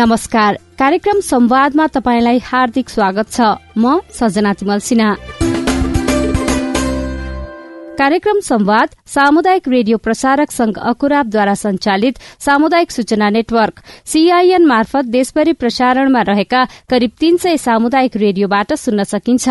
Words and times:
नमस्कार। 0.00 0.54
कार्यक्रम 0.78 1.20
संवादमा 1.20 1.86
तपाईँलाई 1.86 2.38
हार्दिक 2.44 2.88
स्वागत 2.88 3.30
छ। 3.30 3.40
म 3.78 4.00
सजना 4.16 4.52
तिमल 4.52 4.78
सिन्हा। 4.78 5.39
कार्यक्रम 8.00 8.38
संवाद 8.40 8.94
सामुदायिक 9.06 9.66
रेडियो 9.68 9.96
प्रसारक 9.98 10.50
संघ 10.50 10.72
अकुराबद्वारा 10.80 11.54
संचालित 11.54 12.18
सामुदायिक 12.40 12.90
सूचना 12.90 13.28
नेटवर्क 13.30 13.80
सीआईएन 14.12 14.64
मार्फत 14.66 15.10
देशभरि 15.16 15.52
प्रसारणमा 15.54 16.22
रहेका 16.28 16.64
करिब 16.90 17.10
तीन 17.20 17.36
सय 17.36 17.56
सामुदायिक 17.58 18.16
रेडियोबाट 18.16 18.72
सुन्न 18.74 19.02
सकिन्छ। 19.04 19.48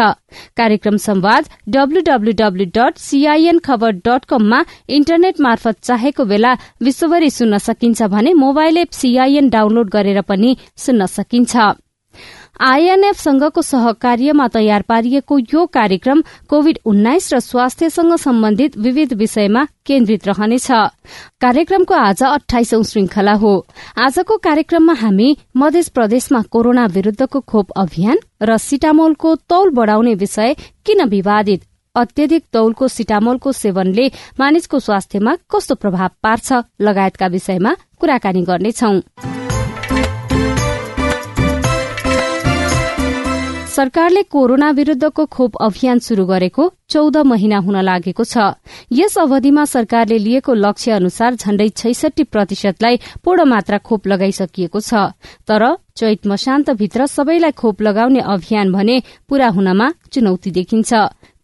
कार्यक्रम 0.57 0.97
संवाद 1.03 1.49
W W W 1.75 2.65
dot 2.77 2.97
CIN 2.99 3.59
खबर 3.65 3.91
डट 4.07 4.25
कममा 4.25 4.63
इन्टरनेट 4.97 5.41
मार्फत 5.47 5.77
चाहेको 5.83 6.25
बेला 6.31 6.53
विश्वभरि 6.81 7.29
सुन्न 7.29 7.57
सकिन्छ 7.67 8.09
भने 8.15 8.33
मोबाइल 8.45 8.77
एप 8.77 8.97
सीआईएन 9.01 9.49
डाउनलोड 9.49 9.89
गरेर 9.91 10.21
पनि 10.23 10.55
सुन्न 10.85 11.05
सकिन्छ। 11.17 11.69
आईएनएफ 12.59 13.19
संघको 13.19 13.61
सहकार्यमा 13.61 14.47
तयार 14.47 14.81
पारिएको 14.81 15.39
यो 15.39 15.65
कार्यक्रम 15.65 16.23
कोविड 16.49 16.79
उन्नाइस 16.85 17.33
र 17.33 17.39
स्वास्थ्यसँग 17.39 18.15
सम्बन्धित 18.15 18.77
विविध 18.77 19.13
विषयमा 19.13 19.67
केन्द्रित 19.85 20.27
रहनेछ। 20.27 20.67
कार्यक्रमको 21.41 21.93
आज 21.93 22.23
अठाइसौं 22.23 22.83
श्रृंखला 22.83 23.33
हो। 23.33 23.65
आजको 23.97 24.37
कार्यक्रममा 24.37 24.93
हामी 24.93 25.37
मध्य 25.57 25.83
प्रदेशमा 25.93 26.41
कोरोना 26.41 26.85
विरूद्धको 26.85 27.39
खोप 27.39 27.71
अभियान 27.71 28.19
र 28.41 28.57
सिटामोलको 28.57 29.35
तौल 29.35 29.69
बढ़ाउने 29.69 30.15
विषय 30.15 30.55
किन 30.85 31.03
विवादित? 31.03 31.61
अत्यधिक 31.95 32.43
तौलको 32.53 32.87
सिटामोलको 32.87 33.51
सेवनले 33.51 34.11
मानिसको 34.39 34.79
स्वास्थ्यमा 34.79 35.35
कस्तो 35.35 35.75
प्रभाव 35.75 36.09
पार्छ? 36.23 36.53
लगायतका 36.81 37.27
विषयमा 37.27 37.75
कुराकानी 37.99 38.41
गर्नेछौं। 38.41 38.99
सरकारले 43.79 44.21
कोरोना 44.27 44.69
विरूद्धको 44.71 45.25
खोप 45.25 45.55
अभियान 45.63 45.99
शुरू 46.03 46.25
गरेको 46.25 46.63
चौध 46.89 47.17
महिना 47.23 47.57
हुन 47.63 47.75
लागेको 47.79 48.23
छ। 48.23 48.59
यस 48.91 49.17
अवधिमा 49.17 49.63
सरकारले 49.65 50.17
लिएको 50.19 50.53
लक्ष्य 50.53 50.91
अनुसार 50.91 51.35
झण्डै 51.35 51.67
छैसठी 51.71 52.23
प्रतिशतलाई 52.27 52.99
पूर्ण 53.23 53.45
मात्रा 53.47 53.77
खोप 53.79 54.07
लगाइसकिएको 54.07 54.79
छ। 54.81 55.15
तर 55.47 55.63
चैत 55.95 56.27
मशान्तभित्र 56.27 57.05
सबैलाई 57.07 57.51
खोप 57.55 57.81
लगाउने 57.81 58.19
अभियान 58.19 58.71
भने 58.73 59.01
पूरा 59.29 59.47
हुनमा 59.47 59.87
चुनौती 60.11 60.51
देखिन्छ। 60.51 60.91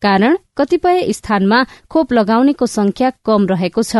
कारण 0.05 0.35
कतिपय 0.57 1.11
स्थानमा 1.13 1.63
खोप 1.91 2.13
लगाउनेको 2.13 2.65
संख्या 2.65 3.09
कम 3.25 3.45
रहेको 3.47 3.81
छ। 3.83 3.95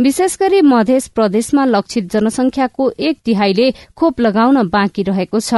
विशेष 0.00 0.36
गरी 0.40 0.60
मध्य 0.62 0.98
प्रदेशमा 1.14 1.64
लक्षित 1.64 2.10
जनसंख्याको 2.12 2.90
एक 3.00 3.18
तिहाईले 3.24 3.70
खोप 3.96 4.20
लगाउन 4.20 4.68
बाँकी 4.68 5.02
रहेको 5.02 5.40
छ। 5.40 5.54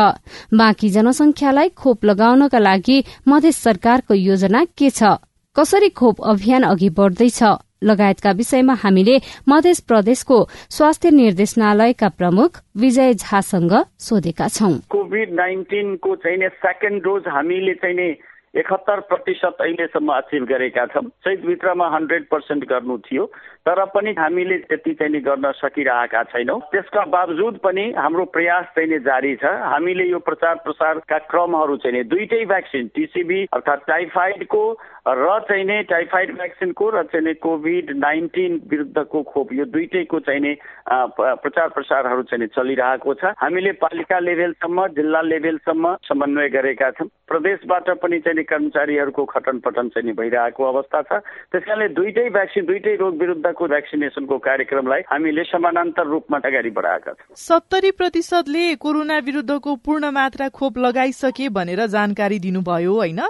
बाँकी 0.54 0.88
जनसंख्यालाई 0.90 1.68
खोप 1.76 2.04
लगाउनका 2.04 2.58
लागि 2.58 3.02
मधेस 3.28 3.56
सरकारको 3.56 4.14
योजना 4.14 4.64
के 4.78 4.90
छ? 4.90 5.18
कसरी 5.56 5.88
खोप 5.88 6.20
अभियान 6.22 6.62
अघि 6.62 6.90
बढ़दैछ? 6.90 7.42
लगायतका 7.82 8.30
विषयमा 8.30 8.74
हामीले 8.74 9.16
मध्य 9.48 9.72
प्रदेशको 9.88 10.36
स्वास्थ्य 10.70 11.10
निर्देशनालयका 11.10 12.08
प्रमुख 12.08 12.60
विजय 12.76 13.14
झासँग 13.14 13.72
सोधेका 13.98 14.48
छौं। 14.48 14.72
कोभिड 14.92 15.32
नाइन्टिनको 15.34 16.14
चाहिँ 16.16 16.48
सेकेन्ड 16.64 17.02
डोज 17.02 17.22
हामीले 17.28 17.74
चाहिँ 17.74 18.12
एकहत्तर 18.54 19.00
प्रतिशत 19.00 19.60
अहिलेसम्म 19.60 20.12
अचिभ 20.12 20.44
गरेका 20.44 20.84
छौँ। 20.86 21.02
चैतभित्रमा 21.24 21.86
हन्ड्रेड 21.88 22.24
पर्सेन्ट 22.30 22.64
गर्नु 22.64 22.96
थियो 22.98 23.26
तर 23.62 23.84
पनि 23.94 24.14
हामीले 24.18 24.56
त्यति 24.66 24.94
चाहिँ 24.94 25.20
गर्न 25.22 25.52
सकिरहेका 25.54 26.22
छैनौँ। 26.22 26.58
त्यसका 26.72 27.04
बावजुद 27.14 27.58
पनि 27.62 27.84
हाम्रो 27.96 28.24
प्रयास 28.34 28.64
चाहिँ 28.74 28.98
जारी 29.06 29.34
छ। 29.36 29.44
हामीले 29.44 30.04
यो 30.10 30.18
प्रचार 30.18 30.54
प्रसारका 30.66 31.18
क्रमहरू 31.30 31.76
चाहिँ 31.76 32.04
दुईटै 32.04 32.44
भ्याक्सिन 32.44 32.86
टिसिबी 32.94 33.40
अर्थात् 33.54 33.86
टाइफाइडको 33.86 34.62
र 35.06 35.38
चाहिँ 35.48 35.64
नै 35.64 35.82
टाइफाइड 35.88 36.34
भ्याक्सिनको 36.36 36.88
र 36.90 37.02
चाहिँ 37.12 37.34
कोभिड 37.40 37.90
नाइन्टिन 37.96 38.60
विरुद्धको 38.70 39.22
खोप 39.22 39.52
यो 39.52 39.64
दुइटैको 39.66 40.20
चाहिँ 40.20 40.40
नै 40.40 40.54
प्रचार 40.90 41.68
प्रसारहरू 41.68 42.22
चाहिँ 42.22 42.46
चलिरहेको 42.48 43.14
छ। 43.14 43.32
हामीले 43.38 43.72
पालिका 43.80 44.18
लेभलसम्म 44.18 44.86
जिल्ला 44.96 45.20
लेभलसम्म 45.22 45.94
समन्वय 46.04 46.48
गरेका 46.50 46.90
छौँ। 46.90 47.08
प्रदेशबाट 47.26 47.88
पनि 48.02 48.18
चाहिँ 48.20 48.44
कर्मचारीहरूको 48.44 49.24
खटन 49.24 49.58
पटन 49.64 49.88
चाहिँ 49.88 50.12
भइरहेको 50.12 50.64
अवस्था 50.64 51.02
छ। 51.02 51.12
त्यस 51.52 51.64
कारणले 51.64 51.88
दुइटै 51.94 52.28
भ्याक्सिन 52.30 52.64
दुइटै 52.66 52.94
रोग 52.96 53.14
विरुद्धको 53.20 53.66
भ्याक्सिनेसनको 53.66 54.38
कार्यक्रमलाई 54.38 55.00
हामीले 55.10 55.44
समानान्तर 55.44 56.06
रूपमा 56.06 56.38
अगाडि 56.44 56.70
बढाएका 56.70 57.12
छौँ। 57.12 57.36
सत्तरी 57.36 57.90
प्रतिशतले 57.92 58.74
कोरोना 58.76 59.18
विरुद्धको 59.22 59.74
पूर्ण 59.86 60.10
मात्रा 60.10 60.48
खोप 60.50 60.78
लगाइसके 60.78 61.48
भनेर 61.48 61.86
जानकारी 61.86 62.38
दिनुभयो 62.38 62.94
होइन? 62.94 63.20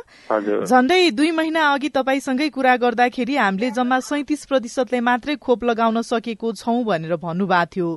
झन्डै 0.64 1.10
दुई 1.12 1.30
महिना 1.30 1.69
अघि 1.70 1.88
तपाईँसँगै 1.88 2.48
कुरा 2.50 2.76
गर्दाखेरि 2.76 3.36
हामीले 3.36 3.70
जम्मा 3.70 3.98
सैतिस 4.00 4.44
प्रतिशतले 4.46 5.00
मात्रै 5.00 5.36
खोप 5.36 5.64
लगाउन 5.64 6.02
सकेको 6.02 6.52
छौं 6.52 6.84
भनेर 6.84 7.16
भन्नुभएको 7.16 7.70
थियो। 7.72 7.90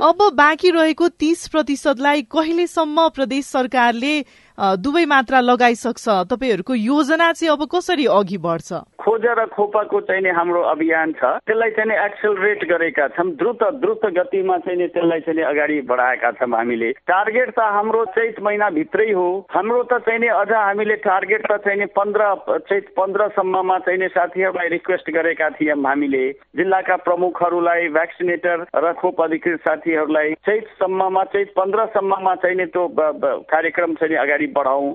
अब 0.00 0.18
बाँकी 0.34 0.70
रहेको 0.70 1.08
तीस 1.08 1.46
प्रतिशतलाई 1.48 2.22
कहिलेसम्म 2.30 3.08
प्रदेश 3.08 3.44
सरकारले 3.46 4.14
दुवै 4.58 5.04
मात्रा 5.04 5.40
लगाइसक्छ। 5.40 6.06
तपाईँहरूको 6.30 6.74
योजना 6.74 7.32
चाहिँ 7.32 7.52
अब 7.52 7.62
कसरी 7.66 8.06
अघि 8.06 8.38
बढ्छ? 8.38 8.72
खोजेर 9.02 9.44
खोपाको 9.52 10.00
चाहिँ 10.00 10.32
हाम्रो 10.32 10.60
अभियान 10.72 11.12
छ। 11.12 11.22
त्यसलाई 11.44 11.70
चाहिँ 11.76 11.98
एक्सेलरेट 12.04 12.64
गरेका 12.64 13.08
छौँ 13.18 13.30
द्रुत 13.36 13.62
द्रुत 13.82 14.04
गतिमा 14.16 14.56
चाहिँ 14.64 14.88
त्यसलाई 14.88 15.20
चाहिँ 15.20 15.44
अगाडि 15.44 15.80
बढाएका 15.90 16.30
छौँ 16.38 16.48
हामीले। 16.48 16.90
टार्गेट 17.04 17.50
त 17.50 17.60
हाम्रो 17.60 18.04
चैत 18.14 18.40
महिनाभित्रै 18.40 19.10
हो। 19.12 19.28
हाम्रो 19.50 19.82
त 19.92 20.00
चाहिँ 20.06 20.28
अझ 20.28 20.50
हामीले 20.50 20.96
टार्गेट 21.04 21.42
त 21.50 21.56
चाहिँ 21.66 21.86
पन्ध्र 21.92 22.22
चैत 22.64 22.94
पन्ध्रसम्ममा 22.96 23.78
चाहिँ 23.84 24.08
साथीहरूलाई 24.08 24.68
रिक्वेस्ट 24.68 25.10
गरेका 25.10 25.48
थियौँ 25.60 25.82
हामीले। 25.84 26.24
जिल्लाका 26.56 26.96
प्रमुखहरूलाई 27.04 27.88
भ्याक्सिनेटर 27.92 28.64
र 28.72 28.92
खोप 29.02 29.20
अधिकृत 29.22 29.60
साथीहरूलाई। 29.60 30.32
चैतसम्ममा 30.48 31.24
चैत 31.34 31.52
पन्ध्रसम्ममा 31.58 32.34
चाहिँ 32.40 32.66
त्यो 32.72 32.88
कार्यक्रम 33.52 33.94
चाहिँ 34.00 34.16
अगाडि 34.16 34.43
अगाडि 34.44 34.52
बढाउँ 34.52 34.92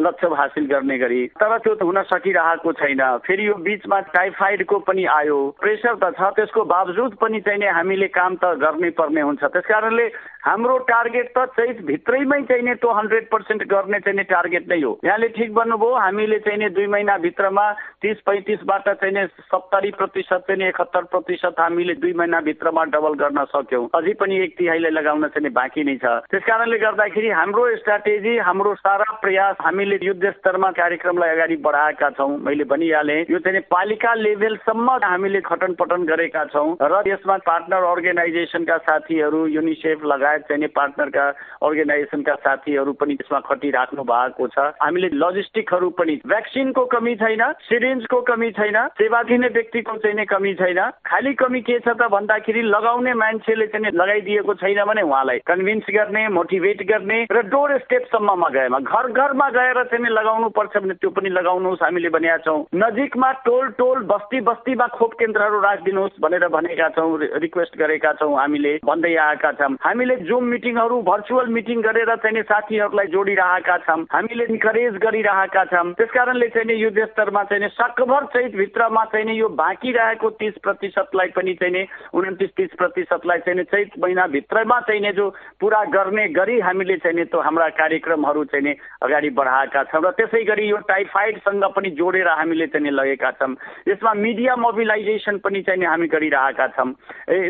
लक्ष्य 0.00 0.28
हासिल 0.34 0.66
गर्ने 0.66 0.98
गरी। 0.98 1.26
तर 1.40 1.58
त्यो 1.58 1.74
त 1.74 1.82
हुन 1.82 2.02
सकिरहेको 2.02 2.72
छैन। 2.72 3.00
फेरि 3.26 3.46
यो 3.46 3.54
बिचमा 3.54 4.00
टाइफाइडको 4.16 4.78
पनि 4.78 5.04
आयो। 5.04 5.38
प्रेसर 5.60 5.94
त 6.02 6.14
छ 6.16 6.22
त्यसको 6.36 6.64
बावजुद 6.64 7.14
पनि 7.20 7.40
चाहिँ 7.40 7.68
हामीले 7.68 8.08
काम 8.08 8.36
त 8.36 8.44
गर्नै 8.60 8.90
पर्ने 8.90 9.20
हुन्छ। 9.20 9.44
त्यस 9.44 9.66
कारणले 9.66 10.06
हाम्रो 10.42 10.76
टार्गेट 10.88 11.32
त 11.36 11.44
चैत 11.56 11.80
भित्रैमै 11.86 12.40
चाहिँ 12.42 12.62
नि 12.62 12.74
त्यो 12.80 12.92
हन्ड्रेड 12.92 13.28
पर्सेन्ट 13.30 13.62
गर्ने 13.70 13.98
चाहिँ 14.00 14.24
टार्गेट 14.24 14.68
नै 14.68 14.80
हो। 14.80 14.92
यहाँले 15.04 15.28
ठिक 15.36 15.54
भन्नुभयो 15.54 15.94
हामीले 15.96 16.38
चाहिँ 16.40 16.58
नि 16.58 16.68
दुई 16.70 16.86
महिनाभित्रमा 16.86 17.66
तिस 18.02 18.20
पैँतिसबाट 18.26 18.88
चाहिँ 18.88 19.14
नि 19.14 19.26
सत्तरी 19.50 19.90
प्रतिशत 19.98 20.44
चाहिँ 20.48 20.68
एकहत्तर 20.68 21.04
प्रतिशत 21.12 21.60
हामीले 21.60 21.94
दुई 22.00 22.12
महिनाभित्रमा 22.12 22.84
डबल 22.94 23.14
गर्न 23.20 23.44
सक्यौँ। 23.52 23.88
अझै 23.94 24.12
पनि 24.20 24.38
एक 24.44 24.56
तिहाईलाई 24.58 24.90
लगाउन 24.90 25.28
चाहिँ 25.28 25.52
बाँकी 25.52 25.84
नै 25.84 25.96
छ। 26.00 26.14
त्यस 26.30 26.44
कारणले 26.48 26.78
गर्दाखेरि 26.78 27.30
हाम्रो 27.30 27.66
स्ट्राटेजी 27.76 28.36
हाम्रो 28.48 28.74
सारा 28.80 29.10
प्रयास 29.20 29.56
हामीले 29.60 29.98
युद्ध 30.02 30.24
स्तरमा 30.30 30.70
कार्यक्रमलाई 30.80 31.30
अगाडि 31.36 31.56
बढाएका 31.60 32.10
छौँ। 32.16 32.30
मैले 32.40 32.64
भनिहालेँ 32.64 33.20
यो 33.30 33.38
चाहिँ 33.44 33.60
पालिका 33.68 34.14
लेभलसम्म 34.14 34.88
हामीले 35.04 35.40
खटन 35.44 35.72
पटन 35.76 36.08
गरेका 36.08 36.44
छौँ। 36.56 36.76
र 36.80 37.02
यसमा 37.06 37.36
पार्टनर 37.44 37.84
अर्गनाइजेसनका 37.92 38.76
साथीहरू 38.88 39.46
युनिसेफ 39.46 40.04
लगायत 40.04 40.28
लगायत 40.30 40.42
चाहिँ 40.48 40.68
पार्टनरका 40.70 41.26
अर्गनाइजेसनका 41.62 42.34
साथीहरू 42.36 42.92
पनि 42.92 43.14
त्यसमा 43.14 43.40
खटिराख्नु 43.40 44.02
भएको 44.02 44.46
छ। 44.46 44.58
हामीले 44.78 45.08
लजिस्टिकहरू 45.14 45.88
पनि 45.98 46.14
भ्याक्सिनको 46.26 46.84
कमी 46.86 47.14
छैन 47.14 47.42
सिरिन्जको 47.66 48.20
कमी 48.30 48.50
छैन 48.50 48.78
सेवा 48.94 49.22
दिने 49.22 49.48
व्यक्तिको 49.50 49.96
चाहिँ 49.98 50.26
कमी 50.26 50.54
छैन। 50.54 50.80
खालि 51.02 51.32
कमी 51.34 51.60
के 51.60 51.78
छ 51.80 51.88
त 51.90 52.08
भन्दाखेरि 52.10 52.62
लगाउने 52.62 53.14
मान्छेले 53.14 53.66
चाहिँ 53.66 53.92
लगाइदिएको 53.92 54.54
छैन 54.54 54.84
भने 54.86 55.02
उहाँलाई 55.02 55.38
कन्भिन्स 55.46 55.86
गर्ने 55.90 56.28
मोटिभेट 56.30 56.82
गर्ने 56.86 57.18
र 57.30 57.42
डोर 57.50 57.78
स्टेपसम्ममा 57.80 58.48
गएमा 58.50 58.78
घर 58.80 59.06
घरमा 59.10 59.48
गएर 59.50 59.82
चाहिँ 59.90 60.10
लगाउनु 60.10 60.48
पर्छ 60.54 60.76
भने 60.76 60.94
त्यो 60.94 61.10
पनि 61.10 61.28
लगाउनुहोस् 61.30 61.82
हामीले 61.82 62.08
भनेका 62.10 62.38
छौँ। 62.46 62.58
नजिकमा 62.74 63.30
टोल 63.46 63.68
टोल 63.78 63.98
बस्ती 64.06 64.40
बस्तीमा 64.46 64.86
खोप 64.94 65.12
केन्द्रहरू 65.18 65.60
राखिदिनुहोस् 65.60 66.20
भनेर 66.22 66.48
भनेका 66.48 66.88
छौँ 66.94 67.18
रिक्वेस्ट 67.40 67.78
गरेका 67.78 68.12
छौँ 68.20 68.34
हामीले 68.38 68.76
भन्दै 68.84 69.14
आएका 69.16 69.52
छौँ। 69.52 69.76
हामीले 69.80 70.16
जुम 70.20 70.44
मिटिङहरू 70.44 71.00
भर्चुअल 71.02 71.46
मिटिङ 71.48 71.80
गरेर 71.82 72.14
चाहिँ 72.16 72.42
साथीहरूलाई 72.42 73.06
जोडिरहेका 73.06 73.76
छौँ 73.78 74.02
हामीले 74.12 74.44
इन्करेज 74.44 74.96
गरिरहेका 75.02 75.64
छौँ 75.64 75.92
त्यस 75.92 76.10
कारणले 76.10 76.48
चाहिँ 76.48 76.76
युद्ध 76.76 77.04
स्तरमा 77.04 77.42
चाहिँ 77.44 77.68
सकभर 77.72 78.24
चैत 78.34 78.56
भित्रमा 78.56 79.04
चाहिँ 79.12 79.36
यो 79.38 79.48
बाँकी 79.48 79.92
रहेको 79.92 80.30
तिस 80.40 80.58
प्रतिशतलाई 80.62 81.28
पनि 81.36 81.54
चाहिँ 81.54 81.86
उन्तिस 82.12 82.50
तिस 82.56 82.74
प्रतिशतलाई 82.78 83.38
चाहिँ 83.38 83.64
चैत 83.64 83.98
महिनाभित्रमा 83.98 84.80
चाहिँ 84.80 85.12
जो 85.12 85.28
पुरा 85.60 85.82
गर्ने 85.94 86.28
गरी 86.36 86.58
हामीले 86.60 86.96
चाहिँ 86.96 87.24
त्यो 87.24 87.40
हाम्रा 87.40 87.68
कार्यक्रमहरू 87.80 88.44
चाहिँ 88.52 88.74
अगाडि 89.02 89.30
बढाएका 89.30 89.82
छौँ। 89.88 90.02
र 90.04 90.10
त्यसै 90.20 90.44
गरी 90.44 90.68
यो 90.68 90.76
टाइफाइडसँग 90.84 91.64
पनि 91.76 91.90
जोडेर 91.96 92.28
हामीले 92.28 92.66
चाहिँ 92.66 92.90
लगेका 92.90 93.30
छौँ। 93.40 93.54
यसमा 93.88 94.12
मिडिया 94.14 94.56
मोबिलाइजेसन 94.56 95.38
पनि 95.38 95.62
चाहिँ 95.62 95.86
हामी 95.86 96.06
गरिरहेका 96.12 96.66
छौँ। 96.76 96.92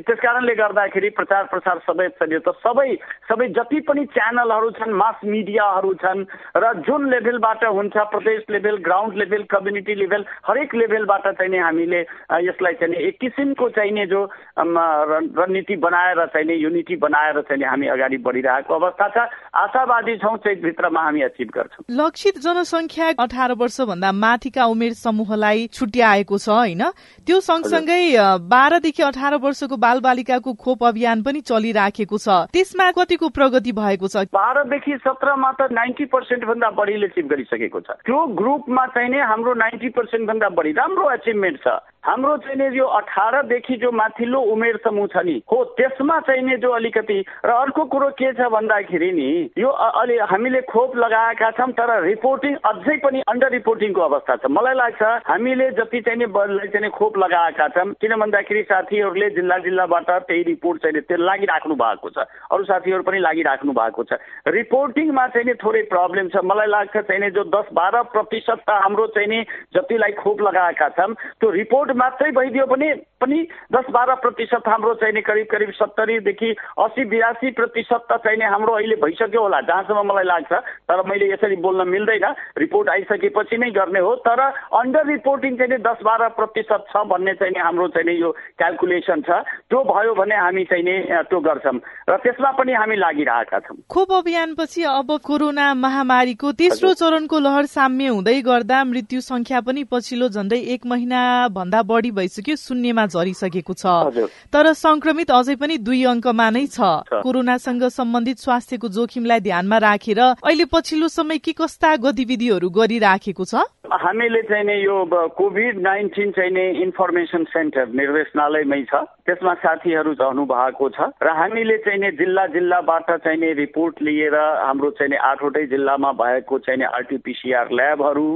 त्यस 0.07 0.19
कारणले 0.23 0.55
गर्दाखेरि 0.55 1.11
प्रचार 1.19 1.45
प्रसार 1.51 1.79
सबै 1.91 2.09
त 2.21 2.59
सबै 2.65 2.89
सबै 3.31 3.47
जति 3.57 3.81
पनि 3.89 4.05
च्यानलहरू 4.15 4.71
छन् 4.79 4.93
मास 4.95 5.21
मिडियाहरू 5.25 5.93
छन् 6.03 6.25
र 6.57 6.73
जुन 6.87 7.09
लेभलबाट 7.11 7.65
हुन्छ 7.77 7.97
प्रदेश 8.13 8.43
level 8.51 8.77
ground 8.85 9.17
level 9.17 9.43
community 9.51 9.95
level 9.95 10.25
हरेक 10.49 10.75
लेभलबाट 10.75 11.29
चाहिँ 11.39 11.61
हामीले 11.61 12.01
यसलाई 12.49 12.75
चाहिँ 12.81 13.07
एक 13.09 13.19
किसिमको 13.21 13.69
चाहिने 13.71 14.07
जो 14.07 14.25
रणनीति 14.59 15.77
बनाएर 15.77 16.25
चाहिने 16.27 16.55
युनिटी 16.57 16.97
बनाएर 16.97 17.41
चाहिँ 17.49 17.65
हामी 17.65 17.87
अगाडि 17.89 18.17
बढिरहेको 18.27 18.75
अवस्था 18.75 19.09
छ। 19.09 19.29
आशावादी 19.57 20.17
छौँ 20.19 20.37
चैतभित्रमा 20.39 21.01
हामी 21.01 21.21
अचिभ 21.23 21.49
गर्छौँ। 21.55 21.85
लक्षित 21.91 22.39
जनसङ्ख्या 22.41 23.09
अठार 23.19 23.53
वर्षभन्दा 23.57 24.13
माथिका 24.15 24.65
उमेर 24.67 24.93
समूहलाई 24.95 25.67
छुट्याएको 25.73 26.39
छ 26.39 26.49
होइन? 26.51 26.83
त्यो 27.27 27.41
सँगसँगै 27.41 28.03
बाह्रदेखि 28.47 29.03
अठार 29.03 29.35
वर्षको 29.41 29.77
बाल 29.77 30.01
बालिकाको 30.01 30.53
खोप 30.55 30.85
अभियान 30.85 31.23
पनि 31.23 31.41
चलिराखेको 31.41 32.19
छ। 32.19 32.50
त्यसमा 32.53 32.91
कतिको 32.93 33.29
प्रगति 33.31 33.73
भएको 33.73 34.09
छ? 34.09 34.25
बाह्रदेखि 34.33 34.97
सत्रमा 35.05 35.51
त 35.53 35.69
नाइन्टी 35.73 36.05
पर्सेन्ट 36.11 36.45
भन्दा 36.45 36.71
बढीले 36.79 37.07
एचिभ 37.07 37.27
गरिसकेको 37.31 37.81
छ। 37.81 37.91
त्यो 38.07 38.19
ग्रुपमा 38.41 38.87
चाहिँ 38.95 39.11
नै 39.11 39.21
हाम्रो 39.31 39.55
नाइन्टी 39.55 39.89
पर्सेन्ट 39.97 40.29
भन्दा 40.29 40.49
बढी 40.59 40.73
राम्रो 40.73 41.11
एचिभमेन्ट 41.11 41.59
छ। 41.63 41.79
हाम्रो 42.01 42.37
चाहिने 42.43 42.67
यो 42.77 42.85
अठारदेखि 42.97 43.77
जो 43.77 43.91
माथिल्लो 43.93 44.41
उमेर 44.53 44.77
समूह 44.85 45.07
छ 45.13 45.21
नि 45.21 45.37
हो 45.53 45.59
त्यसमा 45.77 46.19
चाहिने 46.29 46.57
जो 46.57 46.71
अलिकति 46.73 47.19
र 47.45 47.51
अर्को 47.53 47.85
कुरो 47.93 48.09
के 48.17 48.33
छ 48.33 48.49
भन्दाखेरि 48.49 49.11
नि 49.13 49.29
यो 49.59 49.69
अलि 49.69 50.17
हामीले 50.31 50.61
खोप 50.73 50.97
लगाएका 50.97 51.51
छौँ 51.59 51.71
तर 51.77 51.93
रिपोर्टिङ 52.03 52.55
अझै 52.65 52.97
पनि 53.05 53.21
अन्डर 53.29 53.51
रिपोर्टिङको 53.53 54.01
अवस्था 54.01 54.37
छ। 54.37 54.49
मलाई 54.49 54.75
लाग्छ 54.75 55.03
हामीले 55.29 55.71
जति 55.77 56.01
चाहिँ 56.09 56.91
खोप 56.91 57.19
लगाएका 57.19 57.69
छौँ 57.69 57.93
किन 58.01 58.17
भन्दाखेरि 58.17 58.63
साथीहरूले 58.73 59.29
जिल्ला 59.37 59.59
जिल्लाबाट 59.69 60.11
त्यही 60.11 60.43
रिपोर्ट 60.49 60.83
चाहिँ 60.83 61.01
त्यो 61.05 61.17
लागिराख्नु 61.21 61.75
भएको 61.85 62.11
छ। 62.11 62.25
अरू 62.51 62.65
साथीहरू 62.65 63.03
पनि 63.03 63.19
लागिराख्नु 63.21 63.73
भएको 63.73 64.03
छ। 64.05 64.19
रिपोर्टिङमा 64.49 65.27
चाहिँ 65.29 65.47
नि 65.47 65.55
थोरै 65.63 65.83
प्रब्लम 65.93 66.29
छ। 66.29 66.45
मलाई 66.45 66.67
लाग्छ 66.67 66.97
चाहिने 66.97 67.31
जो 67.31 67.45
दस 67.51 67.69
बाह्र 67.73 68.03
प्रतिशत 68.11 68.65
त 68.67 68.71
हाम्रो 68.83 69.07
चाहिँ 69.15 69.43
जतिलाई 69.77 70.13
खोप 70.19 70.41
लगाएका 70.43 70.89
छौँ 70.97 71.15
त्यो 71.41 71.51
रिपोर्ट 71.51 71.91
मात्रै 71.97 72.31
भइदियो 72.33 72.67
भने 72.67 72.89
पनि 73.21 73.39
दस 73.73 73.87
बाह्र 73.91 74.15
प्रतिशत 74.25 74.69
हाम्रो 74.69 74.95
चाहिने 75.01 75.21
करिब 75.21 75.47
करिब 75.51 75.71
सत्तरीदेखि 75.79 76.51
असी 76.81 77.05
बिरासी 77.05 77.51
प्रतिशत 77.53 78.07
त 78.11 78.17
चाहिने 78.25 78.47
हाम्रो 78.47 78.73
अहिले 78.75 78.97
भइसक्यो 79.05 79.41
होला 79.41 79.61
जहाँसम्म 79.69 80.07
मलाई 80.11 80.25
लाग्छ। 80.25 80.53
तर 80.89 81.03
मैले 81.07 81.33
यसरी 81.33 81.57
बोल्न 81.63 81.89
मिल्दैन। 81.89 82.27
रिपोर्ट 82.59 82.89
आइसकेपछि 82.89 83.57
नै 83.59 83.71
गर्ने 83.71 84.01
हो। 84.01 84.15
तर 84.27 84.41
अन्डर 84.81 85.07
रिपोर्टिङ 85.07 85.57
चाहिँ 85.57 85.79
दस 85.81 85.99
बाह्र 86.05 86.29
प्रतिशत 86.39 86.85
छ 86.91 87.05
भन्ने 87.13 87.35
चाहिँ 87.41 87.61
हाम्रो 87.61 87.89
चाहिँ 87.95 88.19
यो 88.19 88.31
क्यालकुलेसन 88.59 89.21
छ। 89.23 89.31
त्यो 89.71 89.79
भयो 89.85 90.15
भने 90.15 90.37
हामी 90.37 90.65
चाहिँ 90.65 91.25
त्यो 91.31 91.41
गर्छौँ। 91.41 91.79
र 92.11 92.17
त्यसमा 92.31 92.51
पनि 92.55 92.73
हामी 92.73 92.97
लागिरहेका 92.97 93.59
छौँ। 93.59 93.77
खोप 93.91 94.13
अभियानपछि 94.15 94.83
अब 94.87 95.09
कोरोना 95.19 95.67
महामारीको 95.75 96.53
तेस्रो 96.55 96.93
चरणको 96.95 97.39
लहर 97.39 97.67
साम्य 97.67 98.07
हुँदै 98.07 98.41
गर्दा 98.47 98.79
मृत्यु 98.85 99.21
संख्या 99.21 99.61
पनि 99.67 99.83
पछिल्लो 99.91 100.29
झण्डै 100.31 100.59
एक 100.75 100.87
महिना 100.87 101.21
भन्दा 101.51 101.83
बढी 101.83 102.11
भइसक्यो 102.15 102.57
शून्यमा 102.57 103.07
झरिसकेको 103.07 103.75
छ। 103.75 104.31
तर 104.55 104.73
संक्रमित 104.79 105.31
अझै 105.31 105.55
पनि 105.59 105.79
दुई 105.83 106.05
अङ्कमा 106.07 106.49
नै 106.51 106.67
छ। 106.71 106.79
कोरोनासँग 107.19 107.83
सम्बन्धित 107.91 108.39
स्वास्थ्यको 108.39 108.89
जोखिमलाई 108.89 109.41
ध्यानमा 109.41 109.79
राखेर 109.83 110.21
अहिले 110.21 110.65
पछिल्लो 110.71 111.09
समय 111.11 111.39
के 111.43 111.53
कस्ता 111.59 111.97
गतिविधिहरू 111.99 112.71
गरिराखेको 112.71 113.45
छ? 113.45 113.67
हामीले 113.93 114.43
चाहिँ 114.43 114.65
नि 114.65 114.75
यो 114.87 114.97
कोभिड 115.35 115.79
नाइन्टिन 115.83 116.31
चाहिँ 116.31 116.51
नि 116.51 116.67
इन्फर्मेसन 116.83 117.45
सेन्टर 117.45 117.89
निर्देशनालयमै 117.91 118.83
छ। 118.87 118.95
त्यसमा 119.27 119.55
साथीहरू 119.55 120.13
रहनु 120.15 120.45
भएको 120.47 120.89
छ 120.95 121.11
र 121.19 121.35
हामीले 121.35 121.77
चाहिँ 121.83 121.99
नि 121.99 122.11
जिल्ला 122.15 122.47
जिल्लाबाट 122.55 123.11
चाहिँ 123.11 123.39
नि 123.39 123.53
रिपोर्ट 123.53 124.03
लिएर 124.03 124.37
हाम्रो 124.63 124.91
चाहिँ 124.95 125.19
आठवटै 125.31 125.67
जिल्लामा 125.67 126.13
भएको 126.23 126.59
चाहिँ 126.59 126.87
आरटिपिसिआर 126.87 127.67
ल्याबहरू 127.73 128.29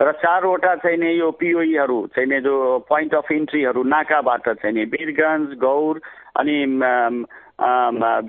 र 0.00 0.12
चारवटा 0.24 0.74
चाहिँ 0.80 0.98
नि 0.98 1.12
यो 1.20 1.30
पिओईहरू 1.36 2.00
चाहिँ 2.16 2.40
जो 2.40 2.56
पोइन्ट 2.88 3.14
अफ 3.14 3.32
इन्ट्रीहरू 3.32 3.82
नाकाबाट 3.84 4.48
चाहिँ 4.48 4.76
नि 4.76 4.84
वीरगञ्ज 4.96 5.58
गौर 5.60 6.00
अनि 6.40 6.58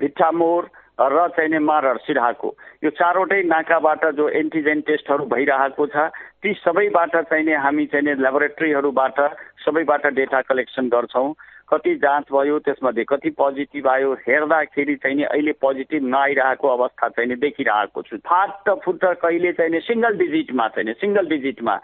भिट्टामोर 0.00 0.62
र 0.98 1.26
चाहिने 1.28 1.58
मारर 1.58 1.96
सिराहाको 1.98 2.48
यो 2.84 2.90
चारवटै 2.90 3.42
नाकाबाट 3.42 4.04
जो 4.14 4.28
एन्टिजेन 4.40 4.80
टेस्टहरू 4.80 5.24
भइरहेको 5.26 5.86
छ 5.86 6.04
ती 6.42 6.52
सबैबाट 6.54 7.16
चाहिने 7.16 7.54
हामी 7.58 7.86
चाहिँ 7.86 8.14
ल्याबोरेटरीहरूबाट 8.16 9.18
सबैबाट 9.64 10.06
डेटा 10.14 10.40
कलेक्सन 10.42 10.88
गर्छौँ। 10.88 11.34
कति 11.68 11.94
जाँच 11.96 12.24
भयो 12.32 12.58
त्यसमध्ये 12.60 13.04
कति 13.08 13.30
पोजिटिभ 13.40 13.86
आयो 13.88 14.12
हेर्दाखेरि 14.26 14.94
चाहिँ 14.96 15.16
नि 15.16 15.22
अहिले 15.24 15.52
पोजिटिभ 15.60 16.02
नआइरहेको 16.04 16.68
अवस्था 16.68 17.08
चाहिँ 17.08 17.28
नि 17.28 17.36
देखिरहेको 17.40 18.02
छु। 18.02 18.16
फाट 18.28 18.70
फुट 18.84 19.04
कहिले 19.22 19.52
चाहिँ 19.52 19.80
सिङ्गल 19.80 20.16
डिजिटमा 20.18 20.68
चाहिँ 20.76 20.94
सिङ्गल 21.00 21.26
डिजिटमा 21.28 21.76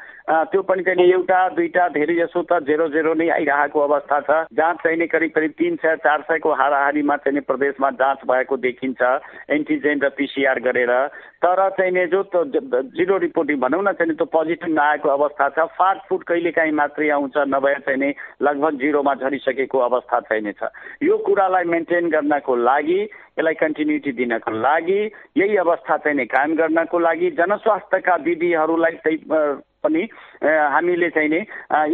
त्यो 0.52 0.62
पनि 0.62 0.82
चाहिँ 0.84 1.10
एउटा 1.10 1.40
दुईटा 1.56 1.88
धेरै 1.96 2.14
जसो 2.16 2.42
त 2.42 2.60
जेरो 2.68 2.88
जेरो 2.92 3.14
नै 3.14 3.28
आइरहेको 3.38 3.80
अवस्था 3.80 4.20
छ। 4.20 4.30
जाँच 4.52 4.76
चाहिँ 4.84 5.06
करिब 5.08 5.30
करिब 5.34 5.52
तिन 5.58 5.76
सय 5.82 5.96
चार 6.04 6.20
सयको 6.28 6.52
हाराहारीमा 6.60 7.16
चाहिँ 7.24 7.40
प्रदेशमा 7.48 7.90
जाँच 7.96 8.24
भएको 8.28 8.56
देखिन्छ 8.60 9.00
एन्टिजेन 9.50 10.00
र 10.04 10.08
पिसिआर 10.12 10.58
गरेर। 10.60 10.92
तर 11.40 11.68
चाहिँ 11.72 12.06
जो 12.12 12.22
जिरो 12.92 13.16
रिपोर्टिङ 13.18 13.56
भनौँ 13.60 13.82
न 13.82 13.92
चाहिँ 13.96 14.14
त्यो 14.14 14.26
पोजिटिभ 14.28 14.74
नआएको 14.76 15.08
अवस्था 15.08 15.48
छ। 15.48 15.66
फाट 15.72 15.98
फुट 16.08 16.22
कहिले 16.28 16.50
काहीँ 16.52 16.72
मात्रै 16.76 17.08
आउँछ 17.10 17.36
नभए 17.48 17.74
चाहिँ 17.88 18.12
लगभग 18.42 18.78
जिरोमा 18.80 19.14
झरिसकेको 19.14 19.69
भएको 19.70 19.78
अवस्था 19.78 20.20
छैनछ 20.20 20.62
यो 21.02 21.16
कुरालाई 21.18 21.64
मेन्टेन 21.64 22.08
गर्नको 22.10 22.54
लागि 22.56 23.00
यसलाई 23.38 23.54
कन्टिन्युटी 23.54 24.12
दिनको 24.12 24.50
लागि 24.50 25.00
यही 25.38 25.56
अवस्था 25.56 25.96
चाहिँ 25.96 26.26
कायम 26.26 26.54
गर्नको 26.56 26.98
लागि। 26.98 27.30
जनस्वास्थ्यका 27.38 28.14
विधिहरूलाई 28.26 28.94
चाहिँ 29.06 29.62
पनि 29.80 30.02
हामीले 30.44 31.08
चाहिँ 31.08 31.28
नि 31.30 31.40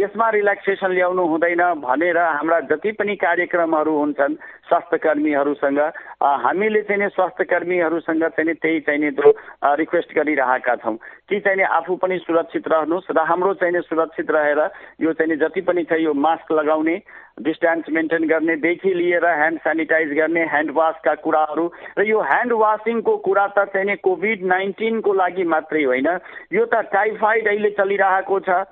यसमा 0.03 0.29
रिल्याक्सेसन 0.29 0.91
ल्याउनु 0.91 1.23
हुँदैन 1.23 1.63
भनेर 1.79 2.17
हाम्रा 2.17 2.59
जति 2.67 2.91
पनि 2.99 3.15
कार्यक्रमहरू 3.15 3.93
हुन्छन् 3.97 4.35
स्वास्थ्य 4.67 4.97
कर्मीहरूसँग 4.97 5.79
हामीले 6.19 6.81
चाहिँ 6.83 7.01
नि 7.01 7.07
स्वास्थ्य 7.15 7.43
कर्मीहरूसँग 7.47 8.23
चाहिँ 8.27 8.53
त्यही 8.55 8.79
चाहिँ 8.83 9.11
जो 9.15 9.31
रिक्वेस्ट 9.79 10.15
गरिरहेका 10.19 10.75
छौँ। 10.83 10.95
कि 11.29 11.39
चाहिँ 11.39 11.63
आफू 11.63 11.95
पनि 11.95 12.17
सुरक्षित 12.27 12.67
रहनुहोस् 12.67 13.11
र 13.11 13.23
हाम्रो 13.23 13.53
चाहिँ 13.55 13.81
सुरक्षित 13.87 14.31
रहेर 14.31 14.59
यो 15.01 15.13
चाहिँ 15.15 15.37
जति 15.39 15.61
पनि 15.63 15.83
छ 15.87 16.03
यो 16.03 16.13
मास्क 16.13 16.51
लगाउने 16.51 16.95
डिस्टेन्स 17.37 17.89
मेन्टेन 17.89 18.27
गर्नेदेखि 18.27 18.93
लिएर 18.93 19.25
ह्यान्ड 19.25 19.59
सेनिटाइज 19.59 20.13
गर्ने 20.13 20.43
ह्यान्ड 20.45 20.71
वासका 20.73 21.13
कुराहरू 21.15 21.65
र 21.97 22.05
यो 22.05 22.21
ह्यान्ड 22.21 22.53
वासिङको 22.53 23.15
कुरा 23.17 23.47
त 23.47 23.65
चाहिँ 23.73 23.95
कोभिड 24.03 24.45
नाइन्टिनको 24.45 25.13
लागि 25.13 25.43
मात्रै 25.45 25.83
होइन 25.83 26.09
यो 26.53 26.65
त 26.65 26.81
टाइफाइड 26.91 27.47
अहिले 27.47 27.69
चलिरहेको 27.69 28.39
छ 28.39 28.63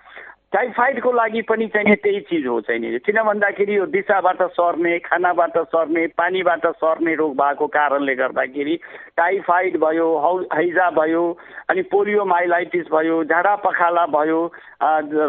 टाइफाइडको 0.56 1.12
लागि 1.12 1.42
पनि 1.42 1.66
चाहिँ 1.68 1.96
त्यही 1.96 2.20
चिज 2.20 2.46
हो 2.48 2.60
चाहिँ 2.62 3.00
किन 3.00 3.22
भन्दाखेरि 3.24 3.78
यो 3.78 3.86
दिशाबाट 3.86 4.42
सर्ने 4.56 5.00
खानाबाट 5.00 5.58
सर्ने 5.58 6.06
पानीबाट 6.08 6.68
सर्ने 6.80 7.16
रोग 7.16 7.34
भएको 7.36 7.68
कारणले 7.68 8.16
गर्दाखेरि 8.16 8.76
टाइफाइड 9.18 9.78
भयो 9.78 10.08
हौ 10.18 10.38
हैजा 10.54 10.90
भयो 10.92 11.24
अनि 11.70 11.82
पोलियो 11.82 12.26
माइलाइटिस 12.26 12.86
भयो 12.92 13.24
झाडा 13.24 13.56
पखाला 13.56 14.06
भयो 14.06 14.40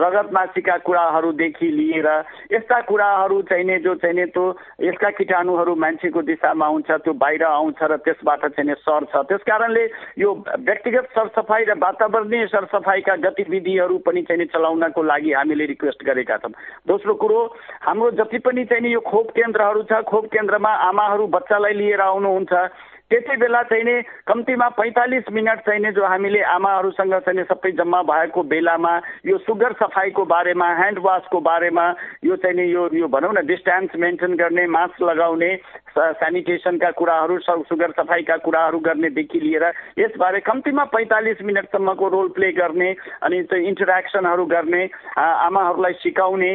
रगत 0.04 0.30
मासीका 0.32 0.76
कुराहरूदेखि 0.78 1.70
लिएर 1.70 2.08
यस्ता 2.52 2.80
कुराहरू 2.80 3.40
चाहिने 3.42 3.78
जो 3.78 3.94
चाहिने 3.94 4.24
त्यो 4.26 4.46
यसका 4.82 5.10
किटाणुहरू 5.10 5.74
मान्छेको 5.74 6.22
दिशामा 6.22 6.66
आउँछ 6.66 6.90
त्यो 6.90 7.12
बाहिर 7.12 7.42
आउँछ 7.42 7.82
र 7.82 7.96
त्यसबाट 7.96 8.46
चाहिँ 8.46 8.74
सर्छ। 8.74 9.16
त्यस 9.16 9.42
कारणले 9.42 9.84
यो 10.18 10.34
व्यक्तिगत 10.58 11.10
सरसफाइ 11.14 11.64
र 11.64 11.78
वातावरणीय 11.78 12.46
सरसफाइका 12.46 13.16
गतिविधिहरू 13.26 13.98
पनि 14.06 14.22
चाहिँ 14.22 14.46
चलाउनको 14.46 15.02
लागि 15.02 15.14
हामीले 15.18 15.64
रिक्वेस्ट 15.66 16.04
गरेका 16.04 16.36
छौँ। 16.36 16.52
दोस्रो 16.86 17.14
कुरो 17.14 17.40
हाम्रो 17.82 18.10
जति 18.10 18.38
पनि 18.38 18.64
चाहिँ 18.64 18.92
यो 18.92 19.00
खोप 19.00 19.30
केन्द्रहरू 19.30 19.82
छ 19.82 20.02
खोप 20.04 20.24
केन्द्रमा 20.26 20.70
आमाहरू 20.88 21.26
बच्चालाई 21.26 21.72
लिएर 21.72 22.00
आउनुहुन्छ 22.00 22.52
त्यति 23.06 23.36
बेला 23.36 23.62
चाहिँ 23.62 23.84
नि 23.84 24.02
कम्तीमा 24.26 24.68
पैँतालिस 24.68 25.30
मिनट 25.30 25.58
चाहिने 25.58 25.92
जो 25.92 26.04
हामीले 26.04 26.42
आमाहरूसँग 26.42 27.14
चाहिँ 27.14 27.44
सबै 27.44 27.70
जम्मा 27.72 28.02
भएको 28.02 28.42
बेलामा 28.42 28.94
यो 29.26 29.38
सुगर 29.38 29.72
सफाइको 29.72 30.24
बारेमा 30.24 30.68
ह्यान्ड 30.74 30.98
वासको 30.98 31.40
बारेमा 31.40 31.86
यो 32.24 32.36
चाहिँ 32.36 32.56
नि 32.56 32.66
यो 32.74 32.88
यो 32.92 33.06
भनौँ 33.06 33.32
न 33.32 33.46
डिस्टेन्स 33.46 33.94
मेन्टेन 33.96 34.34
गर्ने 34.34 34.66
मास्क 34.66 35.02
लगाउने 35.02 35.54
सेनिटेसनका 35.98 36.90
कुराहरू 36.92 37.38
सुगर 37.40 37.90
सफाइका 37.92 38.36
कुराहरू 38.38 38.78
गर्नेदेखि 38.80 39.40
लिएर 39.40 39.64
यसबारे 39.98 40.40
कम्तीमा 40.42 40.84
पैँतालिस 40.92 41.42
मिनटसम्मको 41.42 42.08
रोल 42.08 42.28
प्ले 42.30 42.52
गर्ने 42.52 42.90
अनि 43.22 43.42
चाहिँ 43.44 43.66
इन्टरेक्सनहरू 43.66 44.44
गर्ने 44.46 44.82
आमाहरूलाई 45.18 45.92
सिकाउने 45.98 46.52